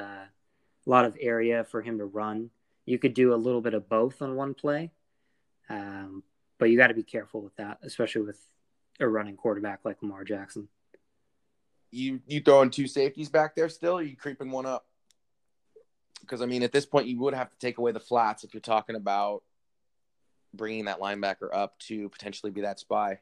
a 0.87 0.89
lot 0.89 1.05
of 1.05 1.17
area 1.19 1.63
for 1.63 1.81
him 1.81 1.97
to 1.97 2.05
run. 2.05 2.49
You 2.85 2.97
could 2.97 3.13
do 3.13 3.33
a 3.33 3.35
little 3.35 3.61
bit 3.61 3.73
of 3.73 3.87
both 3.87 4.21
on 4.21 4.35
one 4.35 4.53
play, 4.53 4.91
um, 5.69 6.23
but 6.57 6.69
you 6.69 6.77
got 6.77 6.87
to 6.87 6.93
be 6.93 7.03
careful 7.03 7.41
with 7.41 7.55
that, 7.57 7.79
especially 7.83 8.23
with 8.23 8.39
a 8.99 9.07
running 9.07 9.35
quarterback 9.35 9.81
like 9.83 10.01
Lamar 10.01 10.23
Jackson. 10.23 10.67
You 11.91 12.21
you 12.25 12.41
throwing 12.41 12.69
two 12.71 12.87
safeties 12.87 13.29
back 13.29 13.55
there 13.55 13.69
still? 13.69 13.93
Or 13.93 13.99
are 13.99 14.03
you 14.03 14.15
creeping 14.15 14.49
one 14.49 14.65
up? 14.65 14.85
Because 16.21 16.41
I 16.41 16.45
mean, 16.45 16.63
at 16.63 16.71
this 16.71 16.85
point, 16.85 17.07
you 17.07 17.19
would 17.19 17.33
have 17.33 17.49
to 17.49 17.57
take 17.59 17.77
away 17.77 17.91
the 17.91 17.99
flats 17.99 18.43
if 18.43 18.53
you're 18.53 18.61
talking 18.61 18.95
about 18.95 19.43
bringing 20.53 20.85
that 20.85 20.99
linebacker 20.99 21.49
up 21.53 21.77
to 21.79 22.09
potentially 22.09 22.51
be 22.51 22.61
that 22.61 22.79
spy. 22.79 23.19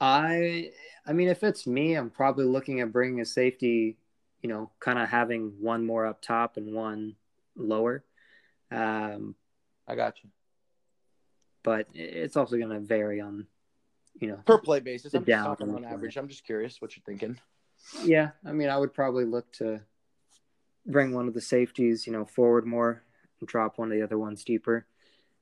I 0.00 0.72
I 1.06 1.12
mean, 1.12 1.28
if 1.28 1.42
it's 1.42 1.66
me, 1.66 1.94
I'm 1.94 2.10
probably 2.10 2.44
looking 2.44 2.80
at 2.80 2.92
bringing 2.92 3.20
a 3.20 3.24
safety. 3.24 3.96
You 4.42 4.50
know, 4.50 4.70
kind 4.80 4.98
of 4.98 5.08
having 5.08 5.54
one 5.60 5.84
more 5.86 6.06
up 6.06 6.20
top 6.22 6.56
and 6.56 6.74
one 6.74 7.16
lower. 7.56 8.04
Um, 8.70 9.34
I 9.88 9.94
got 9.96 10.16
you. 10.22 10.30
but 11.62 11.88
it's 11.94 12.36
also 12.36 12.56
going 12.56 12.70
to 12.70 12.78
vary 12.80 13.20
on, 13.20 13.46
you 14.20 14.28
know. 14.28 14.38
Per 14.46 14.58
play 14.58 14.80
basis, 14.80 15.14
I'm 15.14 15.22
just 15.22 15.26
down 15.26 15.44
talking 15.44 15.74
on 15.74 15.84
average. 15.84 16.16
I'm 16.16 16.28
just 16.28 16.44
curious 16.44 16.80
what 16.80 16.96
you're 16.96 17.02
thinking. 17.04 17.38
Yeah, 18.04 18.30
I 18.44 18.52
mean, 18.52 18.68
I 18.68 18.76
would 18.78 18.94
probably 18.94 19.24
look 19.24 19.50
to 19.54 19.80
bring 20.86 21.12
one 21.12 21.28
of 21.28 21.34
the 21.34 21.40
safeties, 21.40 22.06
you 22.06 22.12
know, 22.12 22.24
forward 22.24 22.66
more, 22.66 23.02
and 23.40 23.48
drop 23.48 23.78
one 23.78 23.90
of 23.90 23.96
the 23.98 24.04
other 24.04 24.18
ones 24.18 24.44
deeper. 24.44 24.86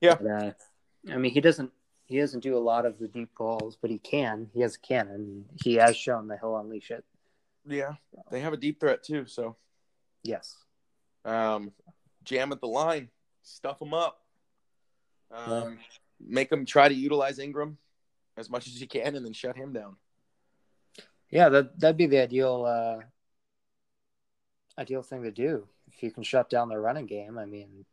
Yeah. 0.00 0.16
But, 0.16 0.26
uh, 0.26 0.52
I 1.12 1.16
mean, 1.18 1.32
he 1.32 1.40
doesn't 1.40 1.70
he 2.06 2.18
doesn't 2.18 2.40
do 2.40 2.56
a 2.56 2.58
lot 2.58 2.84
of 2.84 2.98
the 2.98 3.08
deep 3.08 3.30
balls, 3.36 3.78
but 3.80 3.90
he 3.90 3.98
can. 3.98 4.50
He 4.52 4.60
has 4.60 4.74
a 4.76 4.78
cannon. 4.78 5.46
He 5.62 5.74
has 5.76 5.96
shown 5.96 6.28
that 6.28 6.38
he'll 6.40 6.56
unleash 6.56 6.90
it. 6.90 7.04
Yeah, 7.66 7.94
they 8.30 8.40
have 8.40 8.52
a 8.52 8.58
deep 8.58 8.78
threat 8.78 9.02
too. 9.02 9.26
So 9.26 9.56
Yes. 10.22 10.56
um, 11.24 11.72
jam 12.24 12.52
at 12.52 12.60
the 12.60 12.66
line, 12.66 13.08
stuff 13.42 13.78
them 13.78 13.94
up, 13.94 14.20
um, 15.30 15.78
make 16.20 16.50
them 16.50 16.66
try 16.66 16.88
to 16.88 16.94
utilize 16.94 17.38
Ingram 17.38 17.78
as 18.36 18.50
much 18.50 18.66
as 18.66 18.80
you 18.80 18.86
can, 18.86 19.14
and 19.14 19.24
then 19.24 19.32
shut 19.32 19.56
him 19.56 19.72
down. 19.72 19.96
Yeah, 21.30 21.48
that 21.48 21.80
that'd 21.80 21.96
be 21.96 22.06
the 22.06 22.22
ideal 22.22 22.64
uh, 22.64 23.04
ideal 24.78 25.02
thing 25.02 25.22
to 25.22 25.30
do 25.30 25.66
if 25.92 26.02
you 26.02 26.10
can 26.10 26.22
shut 26.22 26.50
down 26.50 26.68
their 26.68 26.80
running 26.80 27.06
game. 27.06 27.38
I 27.38 27.44
mean, 27.46 27.84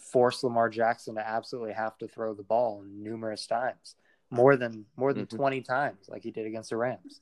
force 0.00 0.42
Lamar 0.42 0.68
Jackson 0.68 1.14
to 1.14 1.26
absolutely 1.26 1.72
have 1.72 1.96
to 1.98 2.08
throw 2.08 2.34
the 2.34 2.42
ball 2.42 2.82
numerous 2.86 3.46
times, 3.46 3.96
more 4.30 4.56
than 4.56 4.86
more 4.96 5.12
than 5.12 5.26
Mhm. 5.26 5.36
twenty 5.36 5.60
times, 5.62 6.08
like 6.08 6.22
he 6.22 6.30
did 6.30 6.46
against 6.46 6.70
the 6.70 6.76
Rams. 6.76 7.20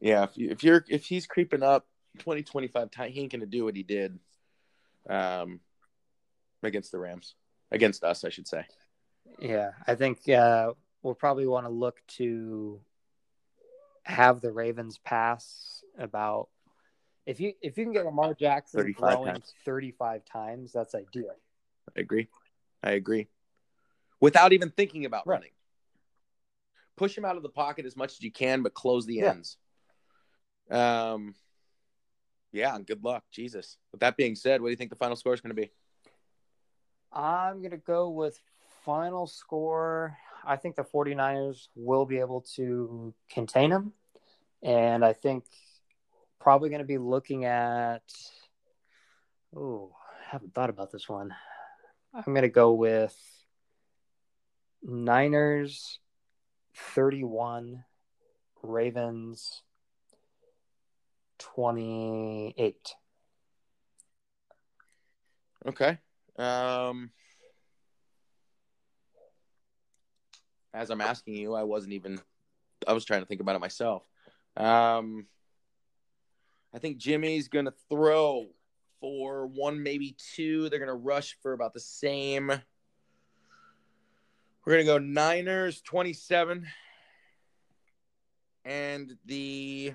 Yeah, 0.00 0.24
if, 0.24 0.36
you, 0.36 0.50
if 0.50 0.62
you're 0.62 0.84
if 0.88 1.06
he's 1.06 1.26
creeping 1.26 1.62
up 1.62 1.86
20, 2.18 2.42
25 2.42 2.90
times, 2.90 3.14
he 3.14 3.20
ain't 3.20 3.32
gonna 3.32 3.46
do 3.46 3.64
what 3.64 3.76
he 3.76 3.82
did 3.82 4.18
um, 5.08 5.60
against 6.62 6.92
the 6.92 6.98
Rams, 6.98 7.34
against 7.70 8.04
us, 8.04 8.24
I 8.24 8.28
should 8.28 8.46
say. 8.46 8.66
Yeah, 9.38 9.72
I 9.86 9.94
think 9.94 10.28
uh, 10.28 10.72
we'll 11.02 11.14
probably 11.14 11.46
want 11.46 11.66
to 11.66 11.70
look 11.70 12.02
to 12.18 12.80
have 14.04 14.40
the 14.40 14.52
Ravens 14.52 14.98
pass 14.98 15.82
about 15.98 16.48
if 17.30 17.38
you 17.38 17.54
if 17.62 17.78
you 17.78 17.84
can 17.84 17.92
get 17.92 18.04
Lamar 18.04 18.34
Jackson 18.34 18.80
35 18.80 18.98
throwing 18.98 19.26
times. 19.34 19.54
35 19.64 20.24
times, 20.24 20.72
that's 20.72 20.96
ideal. 20.96 21.36
I 21.96 22.00
agree. 22.00 22.28
I 22.82 22.90
agree. 22.92 23.28
Without 24.20 24.52
even 24.52 24.70
thinking 24.70 25.04
about 25.04 25.26
Right. 25.28 25.36
running. 25.36 25.52
Push 26.96 27.16
him 27.16 27.24
out 27.24 27.36
of 27.36 27.44
the 27.44 27.48
pocket 27.48 27.86
as 27.86 27.96
much 27.96 28.12
as 28.12 28.20
you 28.20 28.32
can, 28.32 28.62
but 28.62 28.74
close 28.74 29.06
the 29.06 29.18
Yeah. 29.18 29.30
ends. 29.30 29.58
Um, 30.70 31.36
yeah, 32.50 32.74
and 32.74 32.84
good 32.84 33.04
luck. 33.04 33.24
Jesus. 33.30 33.78
With 33.92 34.00
that 34.00 34.16
being 34.16 34.34
said, 34.34 34.60
what 34.60 34.66
do 34.66 34.70
you 34.72 34.76
think 34.76 34.90
the 34.90 34.96
final 34.96 35.16
score 35.16 35.32
is 35.32 35.40
going 35.40 35.54
to 35.54 35.60
be? 35.62 35.70
I'm 37.12 37.58
going 37.58 37.70
to 37.70 37.76
go 37.76 38.10
with 38.10 38.40
final 38.84 39.28
score. 39.28 40.16
I 40.44 40.56
think 40.56 40.74
the 40.74 40.84
49ers 40.84 41.68
will 41.76 42.06
be 42.06 42.18
able 42.18 42.40
to 42.56 43.14
contain 43.30 43.70
him. 43.70 43.92
And 44.62 45.04
I 45.04 45.12
think 45.12 45.44
probably 46.40 46.70
going 46.70 46.80
to 46.80 46.86
be 46.86 46.98
looking 46.98 47.44
at. 47.44 48.02
Oh, 49.54 49.92
I 50.10 50.32
haven't 50.32 50.54
thought 50.54 50.70
about 50.70 50.90
this 50.90 51.08
one. 51.08 51.34
I'm 52.14 52.32
going 52.32 52.42
to 52.42 52.48
go 52.48 52.72
with 52.72 53.16
Niners 54.82 55.98
31, 56.74 57.84
Ravens 58.62 59.62
28. 61.38 62.94
Okay. 65.66 65.98
Um, 66.38 67.10
as 70.72 70.90
I'm 70.90 71.00
asking 71.00 71.34
you, 71.34 71.54
I 71.54 71.64
wasn't 71.64 71.92
even. 71.92 72.20
I 72.86 72.92
was 72.92 73.04
trying 73.04 73.20
to 73.20 73.26
think 73.26 73.40
about 73.40 73.56
it 73.56 73.60
myself. 73.60 74.02
Um, 74.56 75.26
I 76.72 76.78
think 76.78 76.98
Jimmy's 76.98 77.48
gonna 77.48 77.74
throw 77.88 78.48
for 79.00 79.46
one, 79.46 79.82
maybe 79.82 80.16
two. 80.34 80.68
They're 80.68 80.78
gonna 80.78 80.94
rush 80.94 81.36
for 81.42 81.52
about 81.52 81.72
the 81.72 81.80
same. 81.80 82.48
We're 84.64 84.72
gonna 84.72 84.84
go 84.84 84.98
Niners 84.98 85.80
twenty-seven, 85.80 86.66
and 88.64 89.16
the 89.24 89.94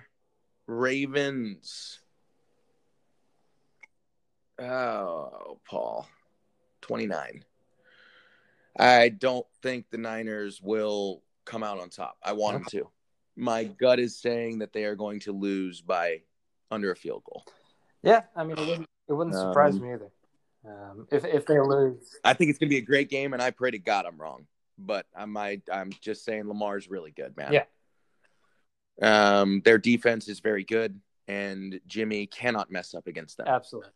Ravens. 0.68 2.00
Oh, 4.60 5.60
Paul, 5.70 6.08
twenty-nine. 6.82 7.46
I 8.78 9.10
don't 9.10 9.46
think 9.62 9.90
the 9.90 9.98
Niners 9.98 10.62
will 10.62 11.22
come 11.46 11.64
out 11.64 11.80
on 11.80 11.90
top. 11.90 12.18
I 12.24 12.34
want 12.34 12.56
them 12.56 12.66
to. 12.72 12.90
My 13.38 13.66
gut 13.66 14.00
is 14.00 14.18
saying 14.18 14.60
that 14.60 14.74
they 14.74 14.84
are 14.86 14.96
going 14.96 15.20
to 15.22 15.32
lose 15.32 15.80
by 15.80 16.22
under 16.72 16.92
a 16.92 16.96
field 16.96 17.24
goal. 17.24 17.44
Yeah, 18.04 18.24
I 18.36 18.44
mean, 18.44 18.58
it 18.58 18.68
wouldn't, 18.68 18.90
it 19.08 19.14
wouldn't 19.14 19.36
surprise 19.36 19.76
Um, 19.76 19.82
me 19.82 19.94
either. 19.94 20.10
Um, 20.68 21.08
if, 21.12 21.24
if 21.26 21.46
they 21.46 21.60
lose, 21.60 22.16
I 22.24 22.34
think 22.34 22.50
it's 22.50 22.60
going 22.60 22.70
to 22.70 22.74
be 22.74 22.78
a 22.80 22.86
great 22.86 23.10
game, 23.10 23.34
and 23.34 23.42
I 23.42 23.52
pray 23.52 23.72
to 23.72 23.78
God 23.80 24.06
I'm 24.06 24.20
wrong. 24.20 24.48
But 24.78 25.06
I 25.16 25.26
might. 25.26 25.62
I'm 25.72 25.92
just 26.02 26.26
saying 26.26 26.48
Lamar's 26.48 26.90
really 26.90 27.12
good, 27.12 27.38
man. 27.38 27.54
Yeah. 27.54 27.64
Um, 29.02 29.62
their 29.64 29.78
defense 29.78 30.28
is 30.28 30.40
very 30.40 30.64
good, 30.64 31.00
and 31.28 31.80
Jimmy 31.88 32.26
cannot 32.28 32.72
mess 32.72 32.94
up 32.94 33.08
against 33.08 33.38
them. 33.38 33.48
absolutely. 33.48 33.92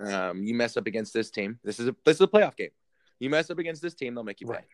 Um, 0.00 0.42
you 0.42 0.54
mess 0.54 0.76
up 0.76 0.86
against 0.86 1.12
this 1.14 1.30
team. 1.30 1.58
This 1.64 1.80
is 1.80 1.88
a 1.88 1.96
this 2.04 2.16
is 2.16 2.20
a 2.20 2.26
playoff 2.26 2.56
game. 2.56 2.70
You 3.18 3.30
mess 3.30 3.50
up 3.50 3.58
against 3.58 3.80
this 3.82 3.94
team, 3.94 4.14
they'll 4.14 4.24
make 4.24 4.40
you 4.40 4.46
pay. 4.46 4.54
Right. 4.54 4.64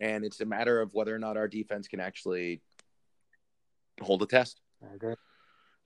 And 0.00 0.24
it's 0.24 0.40
a 0.40 0.44
matter 0.44 0.80
of 0.80 0.92
whether 0.94 1.14
or 1.14 1.18
not 1.18 1.36
our 1.36 1.48
defense 1.48 1.86
can 1.88 2.00
actually 2.00 2.60
hold 4.02 4.22
a 4.22 4.26
test. 4.26 4.60
I 4.82 4.94
agree. 4.94 5.14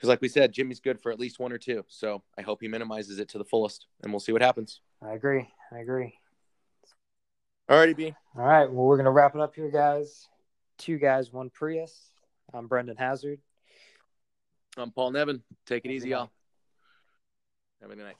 Because, 0.00 0.08
like 0.08 0.22
we 0.22 0.28
said, 0.28 0.50
Jimmy's 0.50 0.80
good 0.80 0.98
for 0.98 1.12
at 1.12 1.20
least 1.20 1.38
one 1.38 1.52
or 1.52 1.58
two. 1.58 1.84
So 1.88 2.22
I 2.38 2.40
hope 2.40 2.62
he 2.62 2.68
minimizes 2.68 3.18
it 3.18 3.28
to 3.28 3.38
the 3.38 3.44
fullest, 3.44 3.84
and 4.02 4.10
we'll 4.10 4.18
see 4.18 4.32
what 4.32 4.40
happens. 4.40 4.80
I 5.02 5.12
agree. 5.12 5.46
I 5.70 5.80
agree. 5.80 6.14
All 7.68 7.76
righty, 7.76 7.92
B. 7.92 8.14
All 8.34 8.46
right. 8.46 8.64
Well, 8.64 8.86
we're 8.86 8.96
going 8.96 9.04
to 9.04 9.10
wrap 9.10 9.34
it 9.34 9.42
up 9.42 9.54
here, 9.54 9.70
guys. 9.70 10.26
Two 10.78 10.96
guys, 10.96 11.30
one 11.30 11.50
Prius. 11.50 12.12
I'm 12.54 12.66
Brendan 12.66 12.96
Hazard. 12.96 13.40
I'm 14.78 14.90
Paul 14.90 15.10
Nevin. 15.10 15.42
Take 15.66 15.84
it 15.84 15.88
Have 15.88 15.96
easy, 15.96 16.08
good 16.08 16.14
y'all. 16.14 16.30
Have 17.82 17.90
a 17.90 17.94
good 17.96 18.04
night. 18.06 18.16